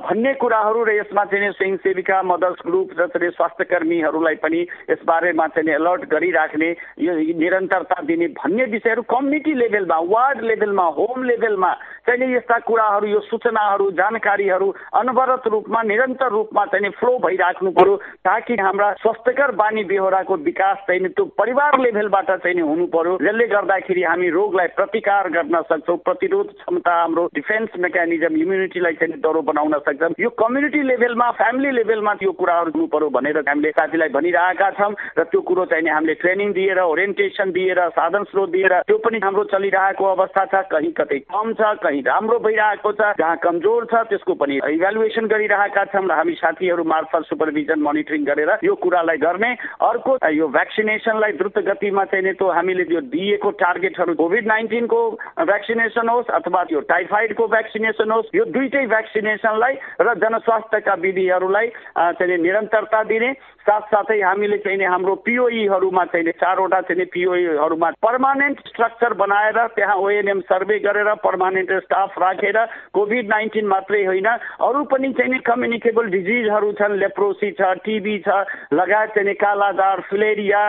भन्ने 0.00 0.34
कुराहरू 0.34 0.84
र 0.84 0.92
यसमा 0.94 1.24
चाहिँ 1.26 1.50
स्वयंसेविका 1.52 2.22
मदर्स 2.24 2.62
ग्रुप 2.66 2.90
र 2.98 3.06
चाहिँ 3.08 3.30
स्वास्थ्य 3.32 3.64
कर्मीहरूलाई 3.66 4.34
पनि 4.40 4.60
यसबारेमा 4.90 5.46
चाहिँ 5.48 5.74
अलर्ट 5.74 6.08
गरिराख्ने 6.10 6.70
यो 7.00 7.14
निरन्तरता 7.34 8.02
दिने 8.02 8.28
भन्ने 8.34 8.64
विषयहरू 8.70 9.02
कम्युनिटी 9.08 9.54
लेभलमा 9.54 9.98
वार्ड 10.06 10.40
लेभलमा 10.44 10.86
होम 10.94 11.22
लेभलमा 11.24 11.72
चाहिँ 12.06 12.34
यस्ता 12.34 12.58
कुराहरू 12.62 13.06
यो 13.06 13.20
सूचनाहरू 13.24 13.90
जानकारीहरू 13.94 14.68
अनवरत 14.94 15.46
रूपमा 15.48 15.82
निरन्तर 15.84 16.30
रूपमा 16.30 16.64
चाहिँ 16.66 16.90
फ्लो 16.94 17.12
भइराख्नु 17.18 17.70
पर्यो 17.72 17.96
ताकि 18.22 18.54
हाम्रा 18.60 18.83
स्वास्थ्यकर 18.94 19.50
बानी 19.54 19.84
बेहोराको 19.84 20.36
विकास 20.44 20.76
चाहिँ 20.88 21.08
त्यो 21.08 21.24
परिवार 21.38 21.78
लेभलबाट 21.80 22.30
चाहिँ 22.34 22.60
हुनु 22.62 22.86
पर्यो। 22.94 23.16
जसले 23.18 23.46
गर्दाखेरि 23.48 24.02
हामी 24.04 24.28
रोगलाई 24.30 24.66
प्रतिकार 24.76 25.28
गर्न 25.30 25.60
सक्छौँ। 25.62 25.96
प्रतिरोध 26.04 26.48
क्षमता 26.54 26.94
हाम्रो 26.94 27.24
डिफेन्स 27.34 27.78
मेकानिजम 27.80 28.36
इम्युनिटीलाई 28.36 28.94
चाहिँ 29.00 29.20
डरो 29.20 29.42
बनाउन 29.42 29.78
सक्छौँ 29.86 30.12
यो 30.20 30.30
कम्युनिटी 30.34 30.82
लेभलमा 30.82 31.30
फ्यामिली 31.38 31.70
लेभलमा 31.72 32.14
त्यो 32.14 32.32
कुराहरू 32.32 32.70
हुनु 32.74 32.86
पर्यो 32.88 33.08
भनेर 33.10 33.38
हामीले 33.48 33.70
साथीलाई 33.70 34.08
भनिरहेका 34.10 34.70
छौँ 34.78 34.92
र 35.18 35.24
त्यो 35.24 35.40
कुरो 35.48 35.64
चाहिँ 35.66 35.90
हामीले 35.90 36.14
ट्रेनिङ 36.22 36.52
दिएर 36.52 36.80
ओरिएन्टेसन 36.80 37.50
दिएर 37.52 37.80
साधन 37.94 38.24
स्रोत 38.30 38.50
दिएर 38.50 38.74
त्यो 38.82 38.98
पनि 38.98 39.18
हाम्रो 39.24 39.44
चलिरहेको 39.52 40.04
अवस्था 40.04 40.44
छ। 40.44 40.62
कहीँ 40.70 40.92
कतै 40.92 41.18
कम 41.30 41.52
छ 41.54 41.74
कहीँ 41.82 42.02
राम्रो 42.02 42.38
भइरहेको 42.38 42.92
छ। 42.92 43.12
जहाँ 43.18 43.36
कमजोर 43.44 43.84
छ 43.86 44.04
त्यसको 44.10 44.34
पनि 44.34 44.60
इभ्यालुएसन 44.64 45.26
गरिरहेका 45.26 45.84
छौँ 45.92 46.04
र 46.04 46.12
हामी 46.12 46.34
साथीहरू 46.34 46.84
मार्फत 46.84 47.22
सुपरभिजन 47.28 47.80
मोनिटरिङ 47.80 48.24
गरेर 48.24 48.50
यो 48.64 48.73
कुरालाई 48.74 49.16
गर्ने। 49.16 49.50
अर्को 49.82 50.18
यो 50.30 50.48
भ्याक्सिनेसनलाई 50.48 51.32
द्रुत 51.32 51.58
गतिमा 51.58 52.04
चाहिँ 52.04 52.32
त्यो 52.34 52.50
हामीले 52.50 52.84
त्यो 52.84 53.00
दिएको 53.12 53.50
टार्गेटहरू 53.62 54.14
कोभिड 54.14 54.46
नाइन्टिनको 54.46 55.00
भ्याक्सिनेसन 55.40 56.08
होस् 56.08 56.30
अथवा 56.30 56.64
त्यो 56.64 56.80
टाइफाइडको 56.88 57.46
भ्याक्सिनेसन 57.48 58.10
होस् 58.10 58.34
यो 58.34 58.44
दुइटै 58.44 58.86
भ्याक्सिनेसनलाई 58.86 59.74
र 60.00 60.14
जनस्वास्थ्यका 60.18 60.94
विधिहरूलाई 60.94 61.66
चाहिँ 61.96 62.38
निरन्तरता 62.38 63.02
दिने। 63.04 63.30
साथसाथै 63.64 64.20
हामीले 64.20 64.56
चाहिँ 64.60 64.86
हाम्रो 64.86 65.14
पिओईहरूमा 65.24 66.04
चाहिँ 66.12 66.32
चारवटा 66.36 66.80
चाहिँ 66.88 67.06
पिओईहरूमा 67.12 67.90
पर्मानेन्ट 68.02 68.58
स्ट्रक्चर 68.68 69.12
बनाएर 69.16 69.58
त्यहाँ 69.76 69.96
ओएनएम 69.96 70.40
सर्वे 70.44 70.78
गरेर 70.80 71.12
पर्मानेन्ट 71.24 71.72
स्टाफ 71.84 72.18
राखेर 72.18 72.58
कोभिड 72.94 73.28
नाइन्टिन 73.28 73.66
मात्रै 73.66 74.04
होइन। 74.04 74.28
अरू 74.60 74.82
पनि 74.92 75.12
चाहिँ 75.12 75.40
कम्युनिकेबल 75.42 76.10
डिजिजहरू 76.10 76.72
छन् 76.80 76.98
लेप्रोसी 76.98 77.50
छ 77.52 77.72
टिबी 77.84 78.18
छ 78.26 78.28
लगायत 78.74 79.14
चाहिँ 79.14 79.34
कालाजार 79.34 80.00
फिलेरिया 80.10 80.62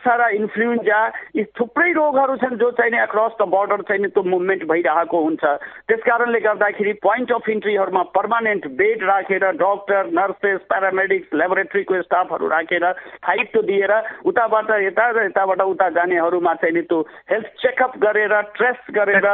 सारा 0.00 0.28
इन्फ्लुएन्जा 0.36 1.00
यी 1.36 1.44
थुप्रै 1.58 1.90
रोगहरू 1.92 2.36
छन् 2.36 2.58
जो 2.58 2.70
चाहिँ 2.76 3.00
अक्रस 3.00 3.32
द 3.40 3.48
बोर्डर 3.48 3.82
चाहिँ 3.88 4.08
त्यो 4.10 4.22
मुभमेन्ट 4.28 4.64
भइरहेको 4.68 5.22
हुन्छ। 5.24 5.44
त्यस 5.88 6.02
कारणले 6.04 6.40
गर्दाखेरि 6.40 6.92
पोइन्ट 7.00 7.32
अफ 7.32 7.48
इन्ट्रीहरूमा 7.48 8.02
पर्मानेन्ट 8.14 8.66
बेड 8.76 9.02
राखेर 9.04 9.44
डक्टर 9.56 10.12
नर्सेस 10.12 10.60
प्यारामेडिक्स 10.68 11.34
लेबोरेटरीको 11.34 11.94
स्टाफहरू 12.10 12.48
राखेर 12.48 12.90
फाइट 13.22 13.56
दिएर 13.62 13.92
उताबाट 14.26 14.70
यता 14.82 15.06
र 15.12 15.24
यताबाट 15.24 15.60
उता 15.64 15.88
जानेहरूमा 15.92 16.54
चाहिँ 16.56 16.82
त्यो 16.82 17.00
हेल्थ 17.30 17.46
चेकअप 17.62 17.92
गरेर 18.02 18.34
ट्रेस 18.56 18.78
गरेर 18.90 19.26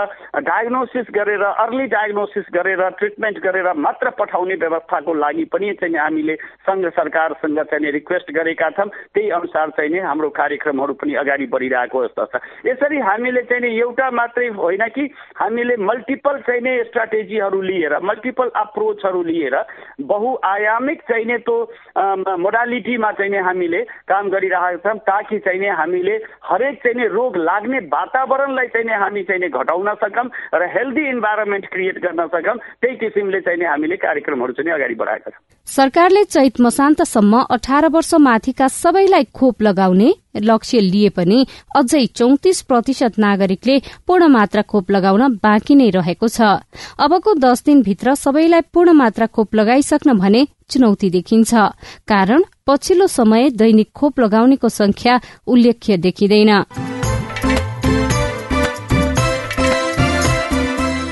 डायग्नोसिस 0.42 1.06
गरेर 1.10 1.42
अर्ली 1.42 1.86
डायग्नोसिस 1.88 2.46
गरेर 2.54 2.82
ट्रिटमेन्ट 2.98 3.38
गरेर 3.38 3.72
मात्र 3.78 4.10
पठाउने 4.18 4.54
व्यवस्थाको 4.56 5.14
लागि 5.16 5.44
पनि 5.48 5.72
चाहिँ 5.74 5.96
हामीले 5.96 6.36
सङ्घ 6.66 6.84
सरकारसँग 6.90 7.60
चाहिँ 7.64 7.92
रिक्वेस्ट 7.92 8.32
गरेका 8.32 8.70
छौँ 8.70 8.88
त्यही 9.14 9.30
अनुसार 9.30 9.70
चाहिँ 9.70 9.90
नि 9.90 9.98
हाम्रो 10.00 10.28
कार्यक्रमहरू 10.36 10.94
पनि 10.94 11.14
अगाडि 11.16 11.46
बढिरहेको 11.46 12.04
जस्तो 12.04 12.24
छ। 12.26 12.42
यसरी 12.66 12.98
हामीले 13.00 13.42
चाहिँ 13.42 13.62
नि 13.62 13.70
एउटा 13.78 14.10
मात्रै 14.10 14.48
होइन 14.54 14.84
कि 14.90 15.08
हामीले 15.36 15.76
मल्टिपल 15.82 16.40
चाहिँ 16.42 16.60
नि 16.60 16.76
स्ट्राटेजीहरू 16.84 17.60
लिएर 17.62 17.98
मल्टिपल 18.02 18.48
अप्रोचहरू 18.56 19.22
लिएर 19.22 19.56
बहुआयामिक 20.04 21.02
चाहिने 21.02 21.38
त्यो 21.40 21.56
मोडालिटीमा 22.66 23.10
चाहिँ 23.12 23.30
नि 23.30 23.38
हामीले 23.38 23.80
काम 24.10 24.28
गरिरहेका 24.28 24.76
छौँ 24.82 24.98
ताकि 24.98 25.38
चाहिँ 25.38 25.60
नि 25.60 25.68
हामीले 25.70 26.14
हरेक 26.42 26.74
चाहिँ 26.82 26.96
नि 26.98 27.06
रोग 27.14 27.36
लाग्ने 27.38 27.78
वातावरणलाई 27.86 28.66
चाहिँ 28.66 28.86
नि 28.86 28.92
हामी 28.92 29.22
चाहिँ 29.22 29.40
नि 29.40 29.48
घटाउन 29.48 29.94
सकौँ 29.94 30.26
र 30.54 30.62
हेल्दी 30.66 31.04
इन्भाइरोमेन्ट 31.08 31.66
क्रिएट 31.66 31.98
गर्न 32.02 32.26
सकौँ। 32.26 32.56
त्यही 32.82 32.96
किसिमले 32.96 33.40
चाहिँ 33.40 33.58
नि 33.58 33.64
हामीले 33.64 33.96
कार्यक्रमहरू 33.96 34.52
चाहिँ 34.52 34.72
अगाडि 34.74 34.94
बढाएका 34.94 35.30
छौँ। 35.30 35.42
सरकारले 35.66 36.24
चैत 36.24 36.60
मसान्तसम्म 36.60 37.34
अठार 37.50 37.88
वर्ष 37.88 38.14
माथिका 38.18 38.66
सबैलाई 38.68 39.24
खोप 39.34 39.62
लगाउने 39.62 40.10
लक्ष्य 40.40 40.80
लिए 40.80 41.08
पनि 41.08 41.46
अझै 41.76 42.04
चौतिस 42.06 42.62
प्रतिशत 42.62 43.18
नागरिकले 43.18 43.78
पूर्ण 44.06 44.28
मात्रा 44.28 44.62
खोप 44.62 44.90
लगाउन 44.90 45.38
बाँकी 45.42 45.74
नै 45.74 45.90
रहेको 45.90 46.28
छ। 46.28 46.40
अबको 46.98 47.34
दस 47.34 47.62
दिनभित्र 47.66 48.14
सबैलाई 48.14 48.60
पूर्ण 48.72 48.92
मात्रा 48.92 49.26
खोप 49.26 49.54
लगाइसक्न 49.54 50.18
भने 50.18 50.46
चुनौती 50.70 51.10
देखिन्छ। 51.10 51.54
कारण 52.08 52.42
पछिल्लो 52.66 53.06
समय 53.06 53.50
दैनिक 53.50 53.90
खोप 53.94 54.20
लगाउनेको 54.20 54.68
संख्या 54.68 55.20
उल्लेख्य 55.46 55.96
देखिँदैन। 55.96 56.64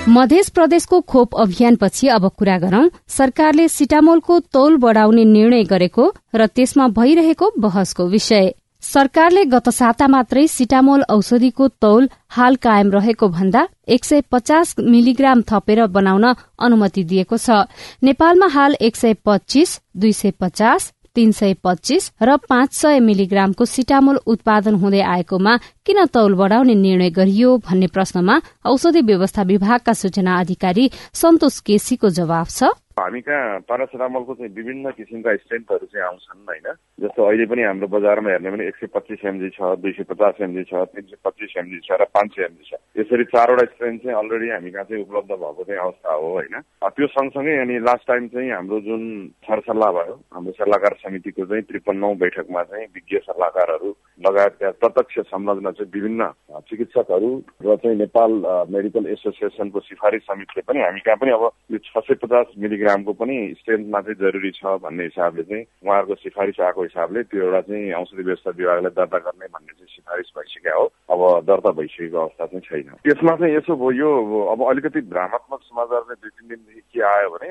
मध्य 0.08 0.42
प्रदेशको 0.54 1.00
खोप 1.00 1.34
अभियानपछि 1.34 2.08
अब 2.08 2.28
कुरा 2.38 2.58
गरौं 2.58 2.88
सरकारले 3.08 3.66
सिटामोलको 3.68 4.38
तौल 4.52 4.76
बढ़ाउने 4.76 5.24
निर्णय 5.24 5.64
गरेको 5.64 6.04
र 6.34 6.46
त्यसमा 6.46 6.86
भइरहेको 6.88 7.50
बहसको 7.58 8.06
विषय। 8.06 8.54
सरकारले 8.84 9.44
गत 9.46 9.68
साता 9.70 10.06
मात्रै 10.06 10.46
सिटामोल 10.48 11.02
औषधिको 11.10 11.68
तौल 11.80 12.08
हाल 12.30 12.56
कायम 12.56 12.90
रहेको 12.92 13.28
भन्दा 13.28 13.62
एक 13.88 14.04
सय 14.04 14.20
पचास 14.30 14.74
मिलिग्राम 14.78 15.42
थपेर 15.42 15.86
बनाउन 15.88 16.24
अनुमति 16.60 17.04
दिएको 17.04 17.36
छ। 17.38 17.64
नेपालमा 18.02 18.48
हाल 18.48 18.76
एक 18.80 18.96
सय 18.96 19.14
पच्चीस 19.24 19.80
दुई 19.96 20.12
सय 20.12 20.30
पचास 20.40 20.92
तीन 21.16 21.32
सय 21.32 21.54
पच्चीस 21.64 22.10
र 22.22 22.36
पाँच 22.48 22.72
सय 22.74 23.00
मिलिग्रामको 23.00 23.64
सिटामोल 23.64 24.20
उत्पादन 24.26 24.74
हुँदै 24.74 25.00
आएकोमा 25.08 25.56
किन 25.86 26.04
तौल 26.12 26.34
बढ़ाउने 26.34 26.74
निर्णय 26.76 27.10
गरियो 27.10 27.56
भन्ने 27.64 27.86
प्रश्नमा 27.88 28.40
औषधि 28.66 29.00
व्यवस्था 29.00 29.42
विभागका 29.48 29.92
सूचना 29.94 30.38
अधिकारी 30.40 30.90
सन्तोष 31.14 31.60
केसीको 31.60 32.08
जवाब 32.12 32.46
छ। 32.48 32.74
हामी 32.94 33.20
कहाँ 33.26 33.58
पारासिटामलको 33.66 34.34
चाहिँ 34.34 34.52
विभिन्न 34.54 34.90
किसिमका 34.94 35.34
स्ट्रेन्थहरू 35.36 35.86
चाहिँ 35.86 36.06
आउँछन् 36.06 36.46
होइन? 36.46 36.66
जस्तो 37.02 37.20
अहिले 37.26 37.46
पनि 37.50 37.62
हाम्रो 37.62 37.86
बजारमा 37.90 38.30
हेर्ने 38.30 38.50
भने 38.54 38.66
एक 38.70 38.76
सय 38.78 38.86
पच्चिस 38.94 39.24
एमजी 39.26 39.48
छ 39.50 39.74
दुई 39.82 39.92
सय 39.98 40.06
पचास 40.06 40.38
एमजी 40.46 40.62
छ 40.70 40.86
तिन 40.94 41.02
सय 41.10 41.18
पच्चिस 41.26 41.56
एमजी 41.58 41.78
छ 41.82 41.98
र 41.98 42.04
पाँच 42.14 42.30
सय 42.38 42.42
एमजी 42.46 42.64
छ। 42.70 42.78
यसरी 42.94 43.24
चारवटा 43.34 43.64
स्ट्रेन्थ 43.74 44.02
चाहिँ 44.02 44.14
अलरेडी 44.14 44.48
हामी 44.54 44.70
कहाँ 44.70 44.84
चाहिँ 44.84 45.02
उपलब्ध 45.02 45.32
भएको 45.42 45.64
चाहिँ 45.64 45.80
अवस्था 45.82 46.12
हो 46.14 46.28
होइन? 46.38 46.54
त्यो 46.86 47.06
सँगसँगै 47.18 47.56
अनि 47.66 47.78
लास्ट 47.82 48.06
टाइम 48.06 48.28
चाहिँ 48.30 48.50
हाम्रो 48.54 48.80
जुन 48.86 49.02
सरसल्लाह 49.42 49.90
भयो 49.98 50.14
हाम्रो 50.30 50.52
सल्लाहकार 50.54 50.94
समितिको 51.02 51.46
चाहिँ 51.50 51.62
त्रिपन्नौ 51.66 52.14
बैठकमा 52.22 52.62
चाहिँ 52.62 52.86
विज्ञ 52.94 53.18
सल्लाहकारहरू 53.26 53.90
लगायत 54.20 54.54
त्यहाँ 54.62 54.78
प्रत्यक्ष 54.78 55.18
संलग्न 55.34 55.70
चाहिँ 55.74 55.90
विभिन्न 55.90 56.30
चिकित्सकहरू 56.70 57.30
र 57.66 57.76
चाहिँ 57.82 57.98
नेपाल 57.98 58.30
मेडिकल 58.70 59.10
एसोसिएसनको 59.18 59.80
सिफारिस 59.90 60.22
समितिले 60.30 60.62
पनि 60.70 60.86
हामी 60.86 61.00
कहाँ 61.02 61.18
पनि 61.18 61.30
अब 61.34 61.50
यो 61.74 61.78
छ 61.82 62.06
सय 62.06 62.22
पचास 62.22 62.54
मिलिग्रामको 62.84 63.12
पनि 63.16 63.36
स्ट्रेन्थमा 63.60 64.00
चाहिँ 64.00 64.18
जरुरी 64.20 64.50
छ 64.52 64.76
भन्ने 64.84 65.04
हिसाबले 65.04 65.42
चाहिँ 65.42 65.64
उहाँहरूको 65.84 66.14
सिफारिस 66.20 66.60
आएको 66.60 66.82
हिसाबले 66.82 67.22
त्यो 67.32 67.42
एउटा 67.44 67.60
चाहिँ 67.64 67.92
औषधि 67.96 68.22
व्यवस्था 68.22 68.50
विभागलाई 68.60 68.92
दर्ता 68.92 69.18
गर्ने 69.24 69.46
भन्ने 69.48 69.72
चाहिँ 69.72 69.88
सिफारिस 69.96 70.28
भइसक्यो 70.36 70.76
हो। 70.76 70.84
अब 71.08 71.20
दर्ता 71.48 71.70
भइसकेको 71.80 72.18
अवस्था 72.20 72.44
चाहिँ 72.46 72.64
छैन। 72.68 72.88
त्यसमा 73.08 73.36
चाहिँ 73.40 73.54
यसो 73.56 73.72
भयो 73.72 73.92
यो 73.96 74.44
अब 74.52 74.60
अलिकति 74.68 75.00
भ्रामत्मक 75.00 75.60
समाचार 75.64 76.00
चाहिँ 76.04 76.20
दुई 76.20 76.30
तिन 76.36 76.48
दिनदेखि 76.48 76.80
के 76.92 77.00
आयो 77.00 77.28
भने 77.32 77.48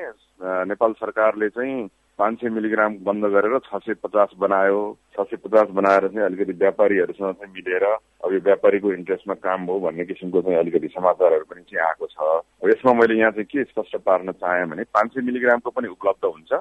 नेपाल 0.70 0.92
सरकारले 1.02 1.48
चाहिँ 1.50 1.74
पाँच 2.18 2.40
सय 2.40 2.48
मिलिग्राम 2.48 2.96
बन्द 3.04 3.24
गरेर 3.34 3.58
छ 3.58 3.78
सय 3.84 3.94
पचास 4.02 4.30
बनायो। 4.38 4.80
छ 5.14 5.26
सय 5.30 5.36
पचास 5.44 5.68
बनाएर 5.74 6.06
चाहिँ 6.08 6.24
अलिकति 6.26 6.52
व्यापारीहरूसँग 6.58 7.32
चाहिँ 7.34 7.52
मिलेर 7.54 7.84
अब 7.84 8.32
यो 8.32 8.40
व्यापारीको 8.40 8.92
इन्ट्रेस्टमा 8.92 9.34
काम 9.34 9.64
हो 9.70 9.78
भन्ने 9.80 10.04
किसिमको 10.04 10.42
चाहिँ 10.42 10.58
अलिकति 10.58 10.88
समाचारहरू 10.94 11.44
पनि 11.50 11.62
चाहिँ 11.62 11.86
आएको 11.86 12.06
छ। 12.06 12.42
यसमा 12.70 12.92
मैले 12.94 13.18
यहाँ 13.18 13.30
चाहिँ 13.30 13.46
के 13.46 13.64
स्पष्ट 13.64 13.96
पार्न 14.06 14.32
चाहेँ 14.32 14.66
भने 14.70 14.82
पाँच 14.94 15.10
सय 15.14 15.20
मिलिग्रामको 15.26 15.70
पनि 15.70 15.88
उपलब्ध 15.88 16.24
हुन्छ। 16.24 16.52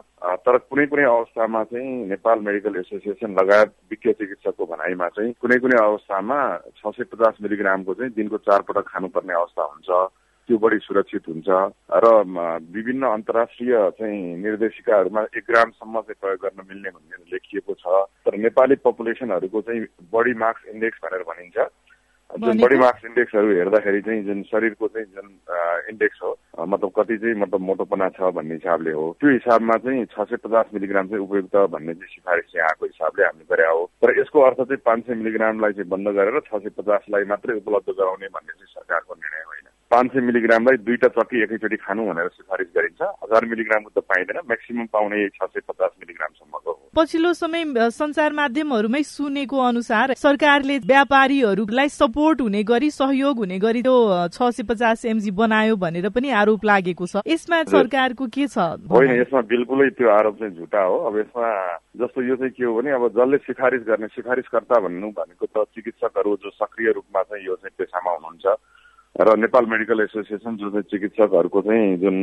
तर 0.43 0.57
कुनै 0.57 0.85
कुनै 0.89 1.03
अवस्थामा 1.03 1.63
चाहिँ 1.63 1.91
नेपाल 2.09 2.39
मेडिकल 2.49 2.75
एसोसिएसन 2.79 3.37
लगायत 3.39 3.71
विज्ञ 3.91 4.11
चिकित्सकको 4.11 4.65
भनाइमा 4.65 5.07
चाहिँ 5.15 5.33
कुनै 5.41 5.57
कुनै 5.63 5.77
अवस्थामा 5.83 6.39
छ 6.81 6.91
सय 6.97 7.03
पचास 7.13 7.37
मिलिग्रामको 7.41 7.93
चाहिँ 7.93 8.11
दिनको 8.13 8.37
चार 8.49 8.61
पटक 8.67 8.87
खानुपर्ने 8.89 9.33
अवस्था 9.33 9.63
हुन्छ। 9.63 9.89
त्यो 10.47 10.57
बढी 10.57 10.77
सुरक्षित 10.83 11.27
हुन्छ। 11.27 11.49
र 12.03 12.05
विभिन्न 12.73 13.03
अन्तर्राष्ट्रिय 13.07 13.75
चाहिँ 13.99 14.21
निर्देशिकाहरूमा 14.43 15.21
एक 15.37 15.43
ग्रामसम्म 15.49 16.01
चाहिँ 16.01 16.19
प्रयोग 16.21 16.39
गर्न 16.43 16.67
मिल्ने 16.67 16.89
भन्ने 16.89 17.23
लेखिएको 17.31 17.73
छ। 17.73 17.85
तर 18.25 18.37
नेपाली 18.43 18.75
पपुलेसनहरूको 18.83 19.61
चाहिँ 19.61 19.81
बडी 20.11 20.33
मार्क्स 20.43 20.67
इन्डेक्स 20.73 20.99
भनेर 21.03 21.23
भनिन्छ। 21.31 21.57
जुन 22.33 22.57
बडी 22.57 22.77
मार्क्स 22.81 23.05
इन्डेक्सहरू 23.05 23.49
हेर्दाखेरि 23.55 24.01
चाहिँ 24.01 24.23
जुन 24.25 24.41
शरीरको 24.49 24.87
चाहिँ 24.87 25.05
जुन 25.05 25.27
इन्डेक्स 25.89 26.19
हो 26.23 26.31
मतलब 26.65 26.91
कति 26.95 27.17
चाहिँ 27.17 27.35
मतलब 27.41 27.61
मोटोपना 27.61 28.07
छ 28.17 28.33
भन्ने 28.33 28.53
हिसाबले 28.57 28.91
हो। 28.91 29.05
त्यो 29.21 29.29
हिसाबमा 29.29 29.75
चाहिँ 29.85 30.05
छ 30.09 30.25
सय 30.29 30.41
पचास 30.41 30.73
मिलिग्राम 30.73 31.07
चाहिँ 31.13 31.23
उपयुक्त 31.23 31.55
भन्ने 31.77 31.93
चाहिँ 31.93 32.13
सिफारिस 32.15 32.45
चाहिँ 32.49 32.65
आएको 32.67 32.85
हिसाबले 32.85 33.25
हामीले 33.25 33.45
गरे 33.53 33.67
हो। 33.69 33.85
तर 34.01 34.19
यसको 34.19 34.41
अर्थ 34.49 34.59
चाहिँ 34.65 34.81
पाँच 34.81 35.05
सय 35.05 35.13
मिलिग्रामलाई 35.21 35.73
चाहिँ 35.77 35.89
बन्द 35.93 36.07
गरेर 36.17 36.39
छ 36.49 36.63
सय 36.63 36.73
पचासलाई 36.73 37.29
मात्रै 37.29 37.57
उपलब्ध 37.61 37.89
गराउने 37.93 38.27
भन्ने 38.33 38.53
चाहिँ 38.57 38.73
सरकारको 38.81 39.13
निर्णय 39.13 39.45
होइन। 39.45 39.69
पाँच 39.93 40.07
सय 40.13 40.21
मिलिग्रामलाई 40.25 40.77
दुईटा 40.81 41.07
चक्की 41.13 41.41
एकैचोटि 41.43 41.77
खानु 41.77 42.05
भनेर 42.05 42.27
सिफारिस 42.33 42.67
गरिन्छ। 42.75 43.01
हजार 43.23 43.45
मिलिग्रामको 43.45 43.89
त 43.93 44.01
पाइँदैन 44.09 44.37
म्याक्सिमम 44.49 44.85
पाउने 44.89 45.17
छ 45.29 45.45
सय 45.45 45.61
पचास 45.69 45.91
मिलिग्रामसम्मको 46.01 46.71
हो। 46.71 46.81
पछिल्लो 46.97 47.33
समय 47.33 47.63
सञ्चार 47.93 48.33
माध्यमहरूमै 48.33 49.01
सुनेको 49.05 49.57
अनुसार 49.61 50.13
सरकारले 50.17 50.77
व्यापारीहरूलाई 50.89 51.89
सपोर्ट 51.89 52.41
हुने 52.41 52.63
गरी 52.63 52.89
सहयोग 52.91 53.37
हुने 53.37 53.59
गरी 53.59 53.81
त्यो 53.85 53.95
छ 54.33 54.49
सय 54.49 54.63
पचास 54.65 55.05
एमजी 55.13 55.31
बनायो 55.37 55.75
भनेर 55.77 56.09
पनि 56.09 56.29
आरोप 56.41 56.65
लागेको 56.65 57.05
छ। 57.05 57.21
यसमा 57.29 57.63
सरकारको 57.69 58.27
के 58.33 58.47
छ 58.49 58.57
होइन 58.89 59.13
यसमा 59.21 59.41
बिल्कुलै 59.53 59.89
त्यो 59.93 60.09
आरोप 60.09 60.39
चाहिँ 60.41 60.53
झुटा 60.57 60.81
हो। 60.81 60.97
अब 61.05 61.17
यसमा 61.21 61.49
जस्तो 62.01 62.21
यो 62.29 62.35
चाहिँ 62.41 62.53
के 62.57 62.65
हो 62.65 62.73
भने 62.81 62.97
अब 62.97 63.07
जसले 63.13 63.37
सिफारिस 63.45 63.81
गर्ने 63.85 64.07
सिफारिसकर्ता 64.17 64.79
भन्नु 64.89 65.13
भनेको 65.21 65.45
त 65.53 65.69
चिकित्सकहरू 65.69 66.35
जो 66.41 66.49
सक्रिय 66.57 66.97
रूपमा 66.97 67.21
चाहिँ 67.29 67.45
यो 67.45 67.55
चाहिँ 67.61 67.77
पेसामा 67.77 68.11
हुनुहुन्छ। 68.17 68.57
र 69.15 69.35
नेपाल 69.37 69.65
मेडिकल 69.69 69.99
एसोसिएसन 70.01 70.55
जो 70.57 70.69
चाहिँ 70.69 70.89
चिकित्सकहरूको 70.89 71.61
चाहिँ 71.61 71.97
जुन 71.97 72.15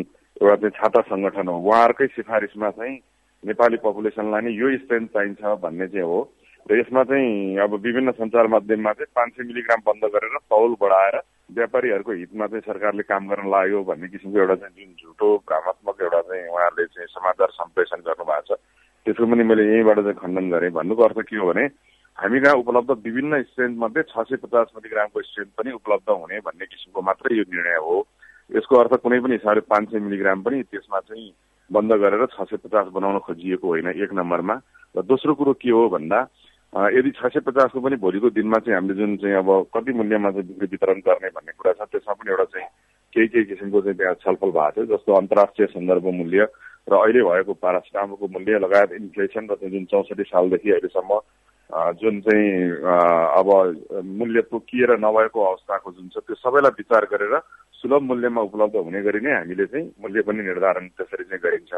एउटा 0.42 0.56
चाहिँ 0.56 0.70
छाता 0.74 1.00
सङ्गठन 1.06 1.48
हो 1.48 1.58
उहाँहरूकै 1.62 2.06
सिफारिसमा 2.18 2.70
चाहिँ 2.70 2.94
नेपाली 3.42 3.76
पपुलेसनलाई 3.78 4.42
नै 4.42 4.50
यो 4.50 4.70
स्ट्रेन्थ 4.78 5.08
चाहिन्छ 5.14 5.42
भन्ने 5.62 5.86
चाहिँ 5.86 6.02
हो। 6.02 6.18
र 6.66 6.78
यसमा 6.80 7.02
चाहिँ 7.06 7.62
अब 7.62 7.74
विभिन्न 7.86 8.10
सञ्चार 8.18 8.46
माध्यममा 8.46 8.92
चाहिँ 8.92 9.12
पाँच 9.14 9.30
सय 9.32 9.46
मिलिग्राम 9.46 9.80
बन्द 9.86 10.04
गरेर 10.10 10.36
तौल 10.50 10.74
बढाएर 10.82 11.16
व्यापारीहरूको 11.54 12.12
हितमा 12.12 12.46
चाहिँ 12.46 12.66
सरकारले 12.66 13.02
काम 13.06 13.28
गर्न 13.28 13.50
लाग्यो 13.50 13.82
भन्ने 13.86 14.08
किसिमको 14.10 14.38
एउटा 14.38 14.54
चाहिँ 14.58 14.74
जुन 14.74 14.90
झुटो 14.98 15.28
भ्रामत्मक 15.46 16.02
एउटा 16.02 16.20
चाहिँ 16.26 16.48
उहाँहरूले 16.50 16.86
चाहिँ 16.90 17.06
समाचार 17.14 17.54
सम्प्रेषण 17.54 18.02
गर्नुभएको 18.02 18.54
छ 18.54 18.58
त्यसको 19.06 19.30
पनि 19.30 19.44
मैले 19.46 19.62
यहीँबाट 19.70 19.98
चाहिँ 20.02 20.18
खण्डन 20.18 20.50
गरेँ। 20.50 20.70
भन्नुको 20.74 21.02
अर्थ 21.06 21.22
के 21.22 21.36
हो 21.38 21.46
भने 21.54 21.64
हामी 22.20 22.40
कहाँ 22.40 22.54
उपलब्ध 22.54 22.90
विभिन्न 23.04 23.40
स्ट्रेन्थ 23.42 23.78
मध्ये 23.80 24.02
छ 24.02 24.22
सय 24.28 24.36
पचास 24.36 24.66
मिलिग्रामको 24.76 25.20
स्ट्रेन्थ 25.22 25.50
पनि 25.56 25.70
उपलब्ध 25.72 26.10
हुने 26.12 26.38
भन्ने 26.44 26.66
किसिमको 26.68 27.00
मात्रै 27.00 27.36
यो 27.36 27.44
निर्णय 27.48 27.76
हो। 27.80 27.96
यसको 28.50 28.76
अर्थ 28.76 28.94
कुनै 29.00 29.20
पनि 29.24 29.32
हिसाबले 29.40 29.60
पाँच 29.64 29.88
सय 29.88 29.98
मिलिग्राम 30.04 30.42
पनि 30.44 30.62
त्यसमा 30.68 31.00
चाहिँ 31.00 31.32
बन्द 31.70 31.92
गरेर 32.02 32.26
छ 32.36 32.44
सय 32.44 32.56
पचास 32.60 32.92
बनाउन 32.92 33.18
खोजिएको 33.24 33.68
होइन 33.68 33.88
एक 33.96 34.12
नम्बरमा। 34.12 34.54
र 34.94 35.02
दोस्रो 35.08 35.34
कुरो 35.34 35.52
के 35.64 35.70
हो 35.72 35.88
भन्दा 35.96 36.20
यदि 36.92 37.10
छ 37.16 37.32
सय 37.32 37.40
पचासको 37.40 37.80
पनि 37.80 37.96
भोलिको 38.04 38.30
दिनमा 38.36 38.58
चाहिँ 38.68 38.76
हामीले 38.76 39.00
जुन 39.00 39.16
चाहिँ 39.16 39.36
अब 39.40 39.48
कति 39.72 39.92
मूल्यमा 39.96 40.30
चाहिँ 40.36 40.46
बिक्री 40.48 40.68
वितरण 40.76 41.00
गर्ने 41.08 41.32
भन्ने 41.40 41.56
कुरा 41.56 41.72
छ 41.72 41.88
त्यसमा 41.88 42.20
पनि 42.20 42.36
एउटा 42.36 42.44
चाहिँ 42.52 42.68
केही 43.16 43.28
केही 43.32 43.44
किसिमको 43.48 43.80
चाहिँ 43.80 43.96
त्यहाँ 43.96 44.14
छलफल 44.20 44.50
भएको 44.52 44.76
थियो 44.76 44.92
जस्तो 44.92 45.20
अन्तर्राष्ट्रिय 45.24 45.72
सन्दर्भ 45.72 46.12
मूल्य 46.20 46.52
र 46.84 46.94
अहिले 47.00 47.24
भएको 47.32 47.52
पारासिटामोलको 47.64 48.34
मूल्य 48.36 48.58
लगायत 48.68 48.92
इन्फ्लेसन 49.00 49.48
र 49.50 49.56
जुन 49.64 49.84
चौसठी 49.88 50.24
सालदेखि 50.28 50.70
अहिलेसम्म 50.70 51.20
जुन 52.00 52.20
चाहिँ 52.20 52.50
अब 53.38 53.48
मूल्य 54.18 54.40
तोकिएर 54.50 54.90
नभएको 54.98 55.38
अवस्थाको 55.46 55.92
जुन 55.92 56.08
छ 56.08 56.18
त्यो 56.26 56.34
सबैलाई 56.34 56.76
विचार 56.78 57.04
गरेर 57.12 57.38
सुलभ 57.80 58.02
मूल्यमा 58.02 58.40
उपलब्ध 58.42 58.76
हुने 58.76 59.02
गरी 59.02 59.20
नै 59.20 59.32
हामीले 59.32 59.66
चाहिँ 59.66 59.86
मूल्य 60.02 60.22
पनि 60.22 60.42
निर्धारण 60.42 60.88
त्यसरी 60.98 61.24
चाहिँ 61.24 61.42
गरिन्छ। 61.42 61.72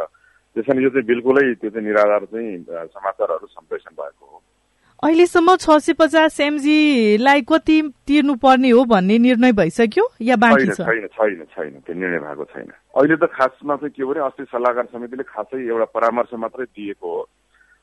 त्यसैले 0.57 0.83
यो 0.83 0.91
चाहिँ 0.91 1.07
बिल्कुलै 1.07 1.45
त्यो 1.61 1.71
चाहिँ 1.71 1.87
निराधार 1.87 2.25
चाहिँ 2.33 2.51
समाचारहरू 2.89 3.47
सम्प्रेषण 3.47 3.93
भएको 3.95 4.25
हो। 4.27 4.43
अहिलेसम्म 5.03 5.57
छ 5.57 5.77
सय 5.83 5.93
पचास 5.99 6.41
एमजीलाई 6.41 7.41
कति 7.43 7.77
तिर्नु 8.07 8.35
पर्ने 8.39 8.71
हो 8.71 8.85
भन्ने 8.85 9.19
निर्णय 9.19 9.53
भइसक्यो 9.53 10.05
या 10.23 10.37
बाँकी 10.37 10.67
छ? 10.67 10.81
छैन 10.81 11.07
छैन 11.11 11.45
छैन 11.53 11.73
त्यो 11.87 11.95
निर्णय 11.95 12.19
भएको 12.19 12.45
छैन। 12.53 12.69
अहिले 12.97 13.17
त 13.17 13.29
खासमा 13.33 13.77
चाहिँ 13.77 13.91
के 13.91 14.05
भने 14.05 14.21
अस्ति 14.27 14.45
सल्लाहकार 14.53 14.87
समितिले 14.93 15.23
खासै 15.27 15.59
एउटा 15.67 15.85
परामर्श 15.91 16.35
मात्रै 16.39 16.65
दिएको 16.65 17.07
हो। 17.07 17.23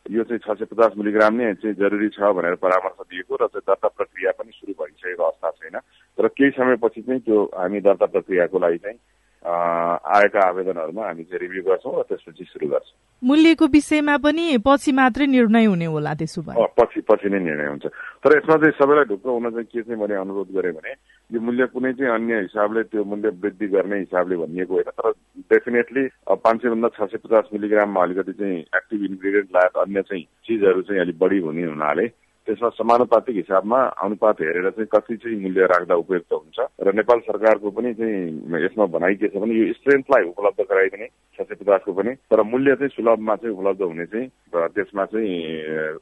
यो 0.10 0.24
चाहिँ 0.26 0.42
छ 0.42 0.58
सय 0.58 0.66
पचास 0.66 0.98
मिलिग्राम 0.98 1.34
नै 1.38 1.54
चाहिँ 1.62 1.76
जरुरी 1.78 2.10
छ 2.18 2.34
भनेर 2.34 2.56
परामर्श 2.58 2.98
दिएको 3.14 3.36
र 3.36 3.48
चाहिँ 3.54 3.66
दर्ता 3.70 3.88
प्रक्रिया 3.88 4.32
पनि 4.42 4.52
सुरु 4.58 4.74
भइसकेको 4.74 5.24
अवस्था 5.24 5.50
छैन। 5.50 5.78
र 6.18 6.28
केही 6.34 6.52
समयपछि 6.58 7.02
चाहिँ 7.02 7.22
त्यो 7.22 7.38
हामी 7.54 7.80
दर्ता 7.86 8.06
प्रक्रियाको 8.06 8.60
लागि 8.60 8.78
चाहिँ 8.84 9.00
आएका 9.40 10.40
आवेदनहरूमा 10.48 11.04
हामी 11.06 11.24
चाहिँ 11.24 11.40
रिभ्यू 11.40 11.62
गर्छौँ 11.64 11.94
र 11.94 12.02
त्यसपछि 12.10 12.44
सुरु 12.50 12.68
गर्छौँ। 12.74 12.98
मूल्यको 13.22 13.66
विषयमा 13.68 14.16
पनि 14.26 14.46
पछि 14.66 14.92
मात्रै 14.98 15.26
निर्णय 15.28 15.66
हुने 15.66 15.86
होला 15.86 16.14
त्यसो 16.20 16.42
भए। 16.42 16.66
पछि 16.80 17.00
पछि 17.06 17.30
नै 17.30 17.40
निर्णय 17.40 17.68
हुन्छ। 17.70 17.86
तर 18.24 18.38
यसमा 18.38 18.56
चाहिँ 18.60 18.76
सबैलाई 18.82 19.06
ढुक्क 19.14 19.26
हुन 19.30 19.50
चाहिँ 19.50 19.68
के 19.70 19.82
चाहिँ 19.82 20.00
मैले 20.02 20.16
अनुरोध 20.26 20.50
गरेँ 20.58 20.74
भने 20.74 20.94
यो 21.30 21.40
मूल्य 21.40 21.66
कुनै 21.68 21.92
चाहिँ 21.94 22.14
अन्य 22.14 22.40
हिसाबले 22.42 22.84
त्यो 22.84 23.04
मूल्य 23.06 23.30
वृद्धि 23.42 23.68
गर्ने 23.68 23.98
हिसाबले 24.00 24.36
भनिएको 24.36 24.74
होइन 24.74 24.90
तर 24.92 25.12
डेफिनेटली 25.52 26.04
पाँच 26.28 26.62
सयभन्दा 26.62 26.90
छ 26.90 27.10
सय 27.12 27.18
पचास 27.18 27.50
मिलिग्राममा 27.54 28.04
अलिकति 28.04 28.34
चाहिँ 28.34 28.58
एक्टिभ 28.76 29.04
इन्ग्रिडियन्ट 29.06 29.50
लगायत 29.50 29.78
अन्य 29.78 30.02
चाहिँ 30.02 30.24
चिजहरू 30.46 30.82
चाहिँ 30.82 31.02
अलिक 31.02 31.20
बढी 31.20 31.40
हुने 31.40 31.66
हुनाले 31.66 32.08
त्यसमा 32.48 32.70
समानुपातिक 32.70 33.36
हिसाबमा 33.36 33.80
अनुपात 34.02 34.42
हेरेर 34.42 34.70
चाहिँ 34.70 34.88
कति 34.88 35.18
चाहिँ 35.18 35.38
मूल्य 35.42 35.66
राख्दा 35.70 35.96
उपयुक्त 35.96 36.34
हुन्छ 36.34 36.66
र 36.82 36.94
नेपाल 36.98 37.20
सरकारको 37.20 37.72
पनि 37.78 37.94
चाहिँ 37.94 38.66
यसमा 38.66 38.86
भनाइ 38.90 39.16
के 39.22 39.28
छ 39.28 39.38
भने 39.38 39.54
यो 39.54 39.74
स्ट्रेन्थलाई 39.74 40.24
उपलब्ध 40.34 40.66
गराइदिने 40.66 41.08
छ 41.38 41.46
सय 41.46 41.62
पचासको 41.62 41.94
पनि 41.94 42.16
तर 42.26 42.42
मूल्य 42.50 42.76
चाहिँ 42.76 42.96
सुलभमा 42.98 43.36
चाहिँ 43.36 43.56
उपलब्ध 43.56 43.82
हुने 43.84 44.06
चाहिँ 44.10 44.28
त्यसमा 44.74 45.06
चाहिँ 45.14 45.38